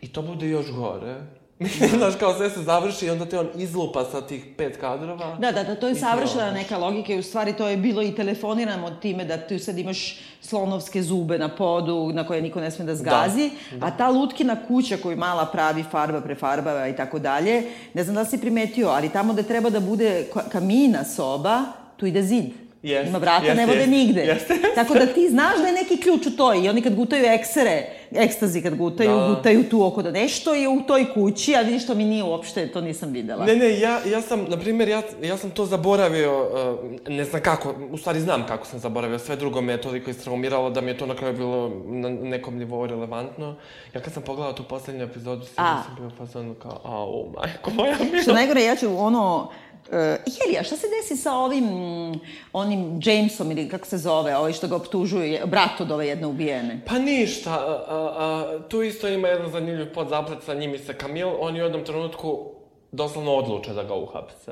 [0.04, 1.16] I to bude još gore.
[1.98, 5.36] Znaš, kao sve se završi i onda te on izlupa sa tih pet kadrova.
[5.40, 8.16] Da, da, da, to je savršena neka logika i u stvari to je bilo i
[8.16, 12.86] telefonirano time da ti sad imaš slonovske zube na podu na koje niko ne sme
[12.86, 13.50] da zgazi,
[13.82, 18.22] a ta lutkina kuća koju mala pravi farba, prefarbava i tako dalje, ne znam da
[18.22, 21.64] li si primetio, ali tamo gde treba da bude ka- kamina soba,
[21.98, 22.46] tu ide zid.
[22.84, 24.22] Jest, Ima vrata, jest, ne vode jest, nigde.
[24.22, 24.62] jest, jest.
[24.76, 27.88] Tako da ti znaš da je neki ključ u toj i oni kad gutaju eksere,
[28.16, 29.36] ekstazi kad gutaju, Da.
[29.36, 32.68] gutaju tu oko da nešto je u toj kući, a vidiš to mi nije uopšte,
[32.68, 33.46] to nisam videla.
[33.46, 37.42] Ne, ne, ja, ja sam, na primjer, ja, ja sam to zaboravio, uh, ne znam
[37.42, 40.92] kako, u stvari znam kako sam zaboravio, sve drugo me je toliko istraumiralo da mi
[40.92, 43.56] je to na kraju bilo na nekom nivou relevantno.
[43.94, 45.84] Ja kad sam pogledao tu poslednju epizodu, sigurno A.
[45.86, 48.34] sam bio u fazonu kao, au, majko moja Što mila.
[48.34, 49.50] najgore, ja ću ono...
[49.84, 52.20] Uh, Helija, šta se desi sa ovim, mm,
[52.54, 56.82] onim Jamesom ili kako se zove, ovaj što ga optužuju, brat od ove jedne ubijene?
[56.86, 61.30] Pa ništa, a, a, tu isto ima jedan zanimljiv podzaplet sa njim i sa Kamil,
[61.40, 62.52] oni u jednom trenutku
[62.92, 64.52] doslovno odluče da ga uhapse.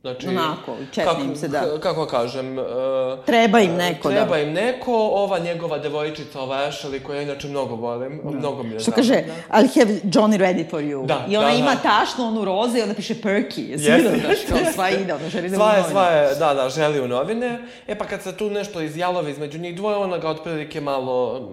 [0.00, 1.80] Znači, Onako, četni im se, da.
[1.80, 2.58] Kako kažem...
[2.58, 2.64] Uh,
[3.26, 4.38] Treba im neko, treba da.
[4.38, 8.80] im neko, ova njegova devojčica, ova Ashley, koju ja inače mnogo volim, mnogo mi je
[8.80, 9.14] Što kaže,
[9.50, 11.06] I'll have Johnny ready for you.
[11.06, 11.80] Da, I ona da, ima da.
[11.80, 13.70] tašnu onu roze i onda piše Perky.
[13.70, 14.72] Jesi vidio, znaš, jeste, kao jeste.
[14.72, 17.58] sva ide, ona želi da Sva je, sva je, da, da, želi u novine.
[17.86, 21.48] E pa kad se tu nešto izjalove između njih dvoje, ona ga otprilike malo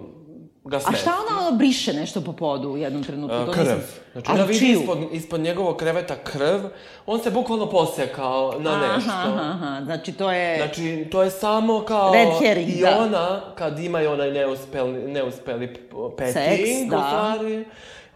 [0.66, 0.98] ga A smeti.
[0.98, 3.36] šta ona ono briše nešto po podu u jednom trenutku?
[3.36, 3.62] To krv.
[3.64, 6.60] nisam- Znači, ona vidi ispod, ispod njegovog kreveta krv,
[7.06, 9.10] on se bukvalno posekao na nešto.
[9.10, 10.56] Aha, aha, aha, znači to je...
[10.56, 12.12] Znači, to je samo kao...
[12.14, 12.98] Red herring, I da.
[12.98, 15.74] ona, kad ima onaj neuspeli, neuspeli
[16.16, 16.96] petting, Seks, u da.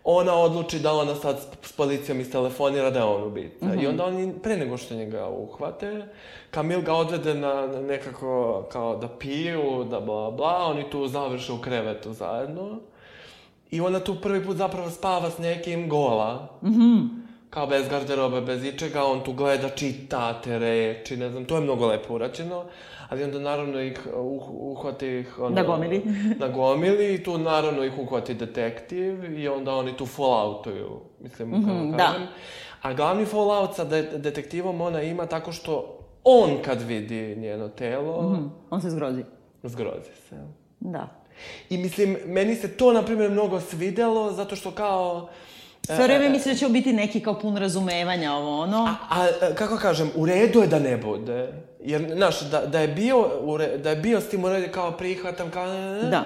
[0.04, 3.66] Ona odluči da ona sad s, policijom istelefonira da je on ubica.
[3.66, 3.80] Mhm.
[3.80, 6.06] I onda oni, pre nego što njega uhvate,
[6.50, 11.60] Kamil ga odvede na nekako, kao da piju, da bla bla, oni tu završe u
[11.60, 12.78] krevetu zajedno.
[13.70, 16.48] I ona tu prvi put zapravo spava s nekim gola.
[17.50, 21.60] Kao bez garderobe, bez ičega, on tu gleda, čita te reči, ne znam, to je
[21.60, 22.64] mnogo lepo urađeno.
[23.10, 25.38] Ali onda naravno ih uh, uhvati ih...
[25.38, 26.02] Ono, Na gomili.
[26.38, 30.90] na gomili i tu naravno ih uhvati detektiv i onda oni tu falloutuju,
[31.20, 31.96] mislim, kako Mhm, da.
[31.98, 32.26] kažem.
[32.82, 38.22] A glavni fallout sa de detektivom ona ima tako što on kad vidi njeno telo,
[38.24, 39.24] Mhm, On se zgrozi.
[39.62, 40.36] zgrozi se.
[40.80, 41.08] Da.
[41.70, 45.28] I mislim, meni se to, na primjer, mnogo svidelo, zato što kao...
[45.96, 48.96] Sve vreme misli da će biti neki kao pun razumevanja ovo ono.
[49.10, 51.52] A, a, kako kažem, u redu je da ne bude.
[51.84, 54.92] Jer, znaš, da, da, je bio, re, da je bio s tim u redu kao
[54.92, 55.66] prihvatam, kao...
[55.66, 56.10] ne, ne.
[56.10, 56.24] Da.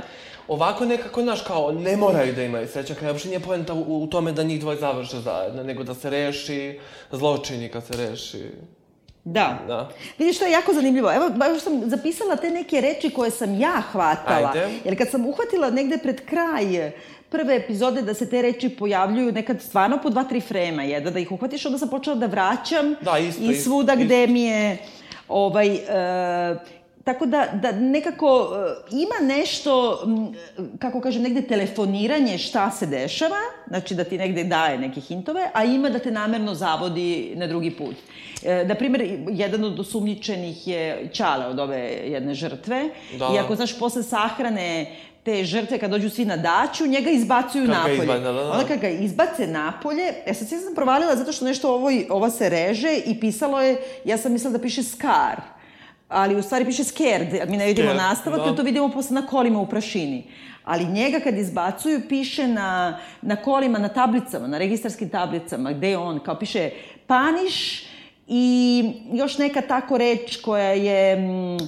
[0.49, 4.07] Ovako nekako, znaš, kao, ne moraju da imaju sreća, kao uopšte nije poenta u, u
[4.07, 6.81] tome da njih dvoje završe zajedno, nego da se reši
[7.13, 8.43] zločini kad se reši.
[9.25, 9.59] Da.
[9.67, 9.91] Da.
[10.19, 11.13] Vidiš, to je jako zanimljivo.
[11.13, 14.53] Evo, baš sam zapisala te neke reči koje sam ja hvatala.
[14.55, 14.69] Ajde.
[14.85, 16.93] Jer kad sam uhvatila negde pred kraj
[17.29, 21.19] prve epizode da se te reči pojavljuju nekad stvarno po dva, tri frema, jedna da
[21.19, 24.05] ih uhvatiš, onda sam počela da vraćam Da, isto, i isto, svuda isto.
[24.05, 24.77] gde mi je
[25.29, 26.57] ovaj, e,
[27.05, 28.49] Tako da, da nekako
[28.91, 30.03] e, ima nešto,
[30.79, 33.37] kako kažem, negde telefoniranje šta se dešava,
[33.69, 37.71] znači da ti negde daje neke hintove, a ima da te namerno zavodi na drugi
[37.71, 37.95] put.
[38.43, 42.89] E, na primjer, jedan od osumnjičenih je Čale od ove jedne žrtve.
[43.19, 43.31] Da.
[43.35, 44.87] I ako, znaš, posle sahrane
[45.23, 47.97] te žrtve, kad dođu svi na daću, njega izbacuju Kad napolje.
[47.97, 48.51] izba- da, da, da.
[48.51, 52.31] Onda kad ga izbace napolje, e sad ja sam provalila zato što nešto ovo, ova
[52.31, 55.41] se reže i pisalo je, ja sam mislila da piše Scar,
[56.15, 58.51] ali u stvari piše Scared, mi ne vidimo Scared, nastavak, da.
[58.51, 58.57] da.
[58.57, 60.25] to vidimo posle na kolima u prašini.
[60.65, 65.99] Ali njega kad izbacuju, piše na, na kolima, na tablicama, na registarskim tablicama, gde je
[65.99, 66.71] on, kao piše
[67.07, 67.85] Paniš
[68.29, 71.59] i još neka tako reč koja je, mm,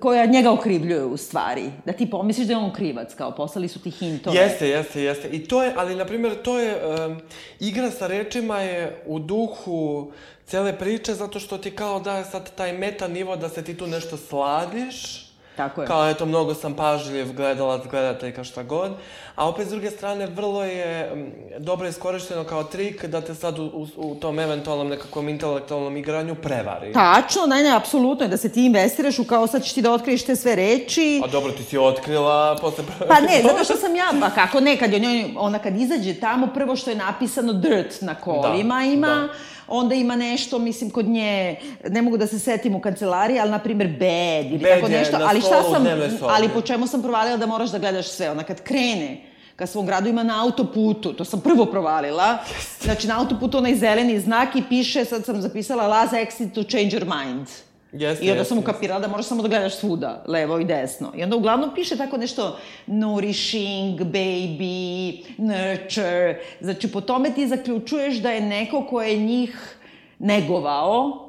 [0.00, 1.70] koja njega okrivljuje u stvari.
[1.84, 4.36] Da ti pomisliš da je on krivac, kao poslali su ti hintove.
[4.36, 5.28] Jeste, jeste, jeste.
[5.28, 7.20] I to je, ali na primjer, to je, um,
[7.60, 10.12] igra sa rečima je u duhu
[10.48, 13.86] cele priče, zato što ti kao daje sad taj meta nivo da se ti tu
[13.86, 15.28] nešto sladiš,
[15.58, 15.86] Tako je.
[15.86, 18.92] Kao, eto, mnogo sam pažljiv, gledalac, gledateljka, šta god.
[19.34, 21.12] A opet, s druge strane, vrlo je
[21.58, 26.34] dobro iskorišteno kao trik da te sad u, u, u tom eventualnom nekakvom intelektualnom igranju
[26.34, 26.92] prevari.
[26.92, 29.92] Tačno, ne, ne, apsolutno je da se ti investiraš u kao sad ćeš ti da
[29.92, 31.22] otkriješ te sve reči.
[31.24, 32.84] A dobro, ti si otkrila posle...
[33.08, 35.00] Pa ne, zato što sam ja, pa kako ne, kad je
[35.36, 39.28] ona kad izađe tamo, prvo što je napisano dirt na kolima Da, ima, da.
[39.68, 41.56] Onda ima nešto, mislim, kod nje,
[41.88, 45.16] ne mogu da se setim u kancelariji, ali, na primjer, bed ili Bed tako nešto,
[45.20, 45.86] ali šta sam,
[46.22, 49.20] ali po čemu sam provalila da moraš da gledaš sve, ona kad krene,
[49.56, 52.38] kad svom gradu ima na autoputu, to sam prvo provalila,
[52.80, 56.90] znači na autoputu onaj zeleni znak i piše, sad sam zapisala, Laza exit to change
[56.90, 57.46] your mind.
[57.92, 61.12] Jeste, I onda jeste, sam ukapirala da moraš samo da gledaš svuda, levo i desno.
[61.16, 66.40] I onda uglavnom piše tako nešto nourishing, baby, nurture.
[66.60, 69.76] Znači, po tome ti zaključuješ da je neko ko je njih
[70.18, 71.28] negovao,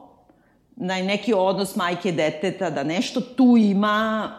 [0.75, 4.31] na neki odnos majke deteta, da nešto tu ima,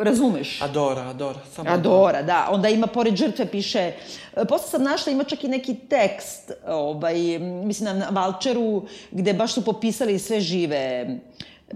[0.00, 0.62] razumeš?
[0.62, 1.38] Adora, Adora.
[1.54, 2.48] Samo Adora, da.
[2.50, 3.92] Onda ima, pored žrtve, piše...
[4.36, 9.52] e, Posle sam našla, ima čak i neki tekst, ovaj, mislim, na Valčeru, gde baš
[9.52, 11.06] su popisali sve žive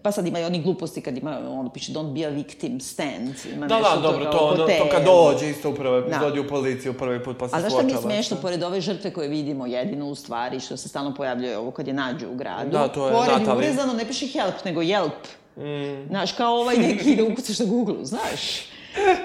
[0.02, 3.34] Pa sad ima i oni gluposti kad ima, ono piše don't be a victim, stand.
[3.54, 6.94] Ima Da, da, dobro, to, ono, to kad dođe isto u prvoj epizodi u policiju,
[6.94, 9.28] prvi put pa se A znaš šta mi suočava smešno, sa- pored ove žrtve koje
[9.28, 12.88] vidimo, jedino u stvari, što se stalno pojavljuje ovo kad je nađu u gradu, Da,
[12.88, 13.56] to je pored Natalie.
[13.56, 15.26] urezano ne piše help, nego jelp.
[15.56, 16.06] Mm.
[16.08, 18.40] Znaš, kao ovaj neki da ukucaš na Google, znaš.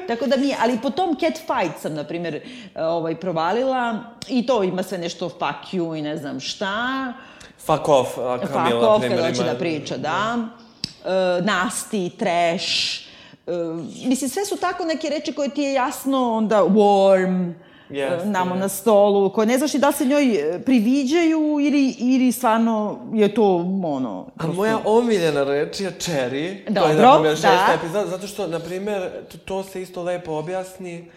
[0.07, 2.41] Tako da mi je, ali po tom cat fight sam, na primjer,
[2.75, 7.13] ovaj, provalila i to ima sve nešto fuck you i ne znam šta.
[7.57, 10.37] Fuck off, a Fuck Kamila, off, primjer, kada hoće da priča, da.
[10.37, 10.60] E,
[11.41, 13.01] nasty, trash.
[13.47, 13.51] E,
[14.07, 17.53] mislim, sve su tako neke reči koje ti je jasno onda warm,
[17.89, 18.77] Jeste, e, namo na jeste.
[18.77, 20.23] stolu, koje ne znaš ni da se njoj
[20.65, 24.27] priviđaju ili, ili stvarno je to ono...
[24.37, 26.73] A moja omiljena reč je cherry.
[26.75, 27.73] to je, Dobro, na primjer, da.
[27.73, 31.11] epizoda, zato što, na primjer, to, to se isto lepo objasni.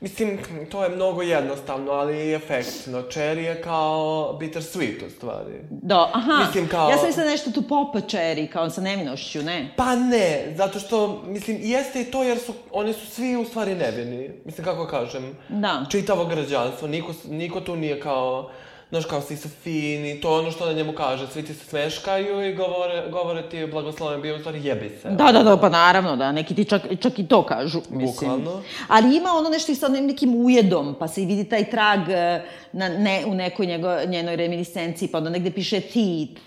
[0.00, 0.38] Mislim,
[0.70, 3.02] to je mnogo jednostavno, ali i efektno.
[3.02, 3.98] Cherry je kao
[4.40, 5.54] bittersweet, u stvari.
[5.70, 9.72] Da, aha, Mislim, kao- ja sam mislila nešto tu popa cherry, kao sa nevinošću, ne?
[9.76, 13.74] Pa ne, zato što, mislim, jeste i to jer su, oni su svi u stvari
[13.74, 14.30] nevini.
[14.44, 15.84] Mislim, kako kažem, Da.
[15.90, 18.50] čitavo građanstvo, niko, niko tu nije kao,
[18.90, 21.64] znaš, kao svi su fini, to je ono što na njemu kaže, svi ti se
[21.64, 25.08] smeškaju i govore, govore ti blagosloven bio, u stvari jebi se.
[25.10, 28.30] Da, da, da, pa naravno, da, neki ti čak, čak i to kažu, mislim.
[28.30, 28.62] Bukvalno.
[28.88, 32.42] Ali ima ono nešto i sa nekim ujedom, pa se i vidi taj trag e,
[32.72, 36.40] na, ne, u nekoj njego, njenoj reminiscenciji, pa onda negde piše teeth.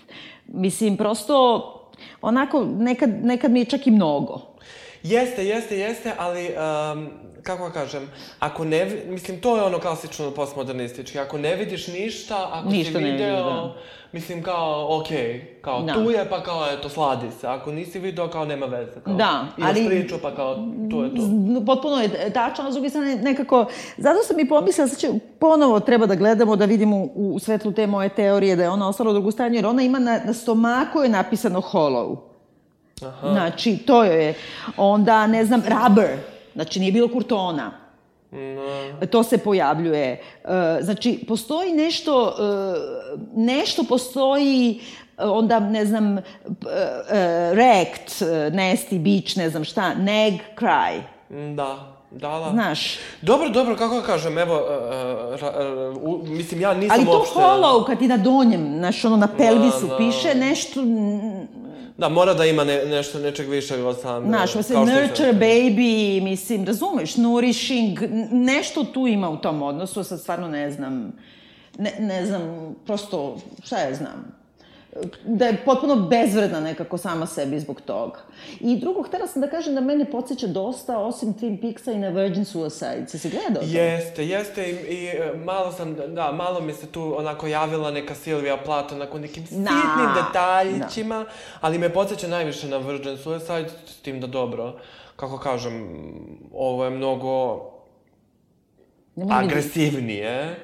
[0.46, 1.62] Mislim, prosto,
[2.22, 4.53] onako, nekad, nekad mi je čak i mnogo.
[5.04, 6.48] Jeste, jeste, jeste, ali,
[6.92, 7.08] um,
[7.42, 12.48] kako da kažem, ako ne, mislim, to je ono klasično postmodernistički, ako ne vidiš ništa,
[12.52, 13.74] ako Ništa si video, vidiš, da.
[14.12, 15.94] mislim, kao, okej, kao, Da.
[15.94, 19.46] tu je, pa kao, eto, sladi se, ako nisi video, kao, nema veze, kao, Da,
[19.58, 20.54] imaš ali- priču, pa kao,
[20.90, 21.22] to je to.
[21.66, 25.80] Potpuno je tačno, a s druge strane nekako, zato sam i pomislila, sad će ponovo
[25.80, 29.10] treba da gledamo, da vidimo u, u svetlu te moje teorije da je ona ostala
[29.10, 32.16] u drugu stanju, jer ona ima na, na stomaku je napisano hollow.
[33.02, 33.30] Aha.
[33.32, 34.34] Znači, to je.
[34.76, 36.16] Onda, ne znam, rubber.
[36.54, 37.72] Znači, nije bilo kurtona.
[38.30, 39.06] No.
[39.06, 40.20] To se pojavljuje.
[40.44, 42.74] E, Znači, postoji nešto, e,
[43.36, 44.80] nešto postoji
[45.18, 46.22] e, onda, ne znam, e,
[48.50, 51.00] nasty, beach, ne znam šta, neg, cry.
[51.54, 52.50] Da, da, da.
[52.52, 52.98] Znaš.
[53.22, 54.62] Dobro, dobro, kako da kažem, evo,
[55.34, 57.38] uh, uh, mislim, ja nisam Ali to uopšte...
[57.38, 59.96] hollow, kad ti na donjem, znaš, ono na pelvisu da.
[59.96, 60.80] piše nešto,
[61.96, 64.26] Da, mora da ima ne, nešto, nečeg više od same...
[64.26, 67.98] Znaš, mislim, nurture, baby, mislim, razumeš, nourishing,
[68.30, 71.12] nešto tu ima u tom odnosu, sad stvarno ne znam,
[71.78, 74.43] ne, ne znam, prosto, šta ja znam,
[75.24, 78.18] da je potpuno bezvredna nekako sama sebi zbog toga.
[78.60, 82.08] I drugo, htela sam da kažem da mene podsjeća dosta, osim Twin Peaksa i na
[82.08, 83.04] Virgin Suicide.
[83.08, 83.68] Si se gledao to?
[83.68, 88.14] Jeste, jeste i, i e, malo sam, da, malo mi se tu onako javila neka
[88.14, 91.24] Silvija Plato, onako nekim sitnim Da, detaljićima,
[91.60, 94.78] ali me podsjeća najviše na Virgin Suicide, s tim da dobro,
[95.16, 95.88] kako kažem,
[96.52, 97.73] ovo je mnogo.
[99.30, 100.56] Agresivnije.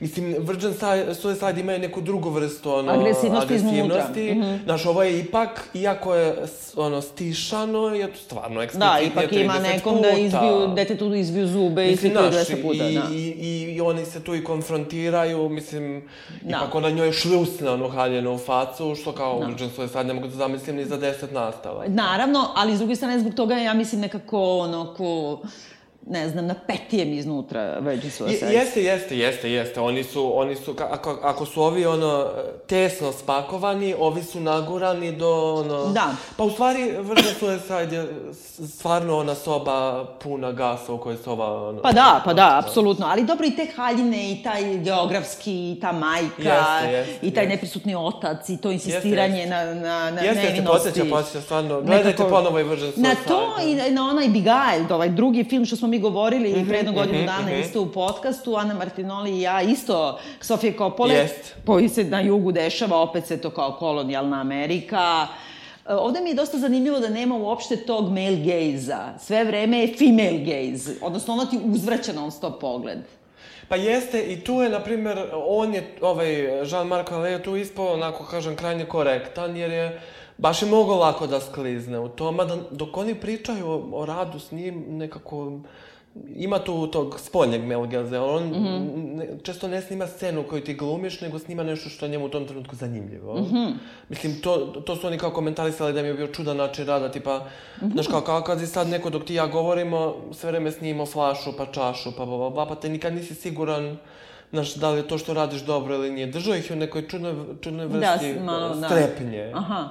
[0.00, 0.74] Mislim, Virgin
[1.14, 4.26] Suicide imaju neku drugu vrstu ono, Agresivnosti agresivnosti.
[4.26, 4.48] iznutra.
[4.48, 4.64] Mhm.
[4.64, 6.34] Znaš, ovo je ipak, iako je
[6.76, 10.02] ono, stišano, je stvarno eksplicitnije Da, ipak ima 30 nekom puta.
[10.04, 13.02] da izbiju, detetu da izbiju zube i Mislim, slikuju znaš, 200 puta, i, da.
[13.12, 16.08] i, i, i oni se tu i konfrontiraju, mislim,
[16.42, 16.48] Da.
[16.50, 19.46] ipak ona njoj šljusne onu haljenu u facu, što kao da.
[19.46, 21.84] Virgin Suicide ne mogu da zamislim ni za deset nastava.
[21.86, 25.38] Naravno, ali s druge strane zbog toga ja mislim nekako ono ko
[26.10, 29.80] ne znam, na petijem iznutra veggies Je, jeste, jeste, jeste, jeste.
[29.80, 32.26] Oni su, oni su, ako, ako su ovi, ono,
[32.66, 35.86] tesno spakovani, ovi su nagurani do, ono...
[35.86, 36.06] Da.
[36.36, 38.08] Pa u stvari, Virgin Suicide je
[38.68, 41.82] stvarno ona soba puna gasa u kojoj se ova, ono...
[41.82, 43.06] Pa da, pa da, apsolutno.
[43.06, 47.44] Ali dobro i te haljine i taj geografski i ta majka Jeste, jeste, i taj
[47.44, 47.54] jeste.
[47.54, 50.84] neprisutni otac i to insistiranje Jeste, na, na, na Jeste, jeste, nevinosti.
[50.84, 51.80] podsjeća, podsjeća, stvarno.
[51.80, 53.08] Gledajte Nekako- ponovo i Virgin Suicide.
[53.08, 53.54] Na to
[53.88, 56.92] i na onaj Beguiled, ovaj drugi film što smo mi govorili Mhm, mm pre jednu
[56.92, 61.54] godinu dana isto u podcastu, Ana Martinoli i ja, isto Sofije Kopole, Jest.
[61.66, 65.26] koji se na jugu dešava, opet se to kao kolonijalna Amerika.
[65.88, 69.18] E, Ovde mi je dosta zanimljivo da nema uopšte tog male gaze-a.
[69.18, 72.98] Sve vreme je female gaze, odnosno ono ti uzvraća non stop pogled.
[73.68, 76.26] Pa jeste, i tu je, na primjer, on je, ovaj,
[76.64, 80.00] Jean-Marc Vallée je tu ispao, onako kažem, krajnje korektan, jer je
[80.38, 84.38] baš je mnogo lako da sklizne u toma, da, dok oni pričaju o, o radu
[84.38, 85.52] s njim, nekako,
[86.36, 89.14] ima tu tog spoljnjeg Melgaze, on mm -hmm.
[89.16, 92.28] ne, često ne snima scenu koju ti glumiš, nego snima nešto što je njemu u
[92.28, 93.40] tom trenutku zanimljivo.
[93.40, 93.72] Mm -hmm.
[94.08, 97.38] Mislim, to, to su oni kao komentarisali da mi je bio čudan način rada, tipa,
[97.38, 97.92] mm -hmm.
[97.92, 101.56] znaš, kao, kao kad je sad neko dok ti ja govorimo, sve vreme snimamo flašu,
[101.56, 103.96] pa čašu, pa bla, bla, pa te nikad nisi siguran
[104.50, 106.26] Znaš, da li je to što radiš dobro ili nije.
[106.26, 108.88] Držao ih je u nekoj čudnoj, čudnoj vrsti Da, malo, da.
[108.88, 109.52] strepnje.
[109.54, 109.88] Aha.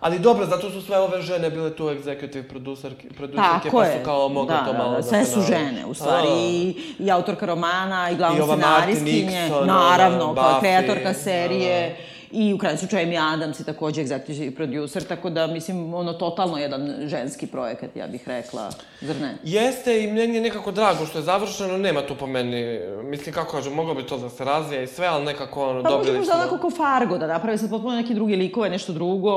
[0.00, 4.28] Ali dobro, zato su sve ove žene bile tu executive producerke, producerke pa su kao
[4.28, 6.28] mogle da, to da, malo da, da sve su žene, u stvari.
[6.28, 6.34] Da.
[6.34, 9.48] I, I autorka romana, i glavna scenariskinje.
[9.48, 11.96] Nixon, Naravno, kao Buffy, kreatorka da, serije.
[12.30, 16.58] I u krajnjem slučaju Amy Adams je takođe executive producer, tako da, mislim, ono, totalno
[16.58, 18.70] jedan ženski projekat, ja bih rekla.
[19.00, 19.36] Zar ne?
[19.44, 23.52] Jeste i meni je nekako drago što je završeno, nema tu po meni, mislim kako
[23.52, 26.32] kažem, moglo bi to da se razvija i sve, ali nekako ono, Pa dobili možda
[26.32, 26.42] smo...
[26.42, 29.32] onako kao Fargo, da naprave sad potpuno neki drugi likove, nešto drugo.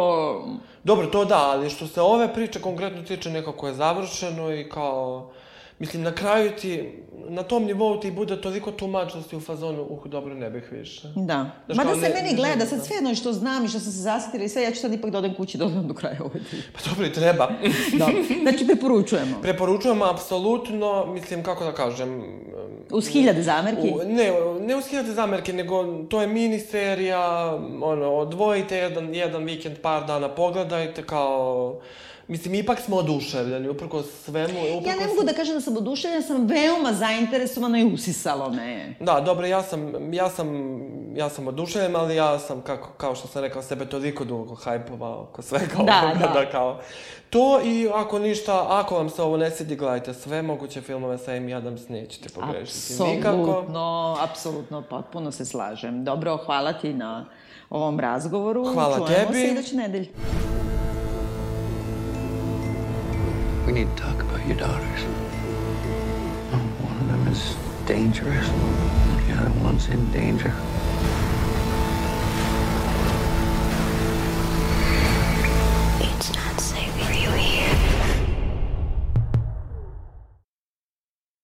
[0.83, 5.31] Dobro, to da, ali što se ove priče konkretno tiče, nekako je završeno i kao...
[5.79, 6.91] Mislim, na kraju ti,
[7.29, 11.07] na tom nivou ti bude toliko tumač da u fazonu, uh, dobro, ne bih više.
[11.15, 11.51] Da.
[11.65, 12.85] Znaš, Ma da kao se ne- meni gleda, želim, sad da.
[12.85, 15.09] sve jedno što znam i što sam se zasjetila i sve, ja ću sad ipak
[15.11, 16.61] da odem kući da odem do kraja ovaj dio.
[16.73, 17.49] Pa dobro, i treba.
[17.99, 18.15] Dobro.
[18.41, 19.37] Znači, preporučujemo.
[19.41, 22.23] Preporučujem apsolutno, mislim, kako da kažem...
[22.91, 23.93] Uz hiljade zamerki.
[23.95, 24.31] U, ne,
[24.61, 30.29] ne uz hiljade zamerke, nego to je miniserija, ono, odvojite jedan, jedan vikend, par dana,
[30.29, 31.79] pogledajte kao...
[32.29, 34.59] Mislim, ipak smo oduševljeni, uprko svemu.
[34.77, 38.95] Uprko Ja ne mogu da kažem da sam oduševljena, sam veoma zainteresovana i usisalo me.
[38.99, 40.47] Da, dobro, ja sam, ja sam,
[41.15, 45.21] ja sam oduševljen, ali ja sam, kako, kao što sam rekao, sebe toliko dugo hajpovao
[45.21, 46.39] oko svega Da, ovoga, da.
[46.39, 46.79] da kao...
[47.29, 51.31] To i ako ništa, ako vam se ovo ne svidi, gledajte sve moguće filmove sa
[51.31, 53.37] Amy Adams, nećete pogrešiti nikako.
[53.39, 56.03] Apsolutno, apsolutno, potpuno se slažem.
[56.03, 57.25] Dobro, hvala ti na
[57.69, 58.73] ovom razgovoru.
[58.73, 59.33] Hvala Čujemo tebi.
[59.33, 60.07] se iduće nedelje.
[63.69, 65.03] We need to talk about your daughters.
[66.81, 67.55] One of them is
[67.85, 68.47] dangerous.
[68.47, 70.51] The other one's in danger.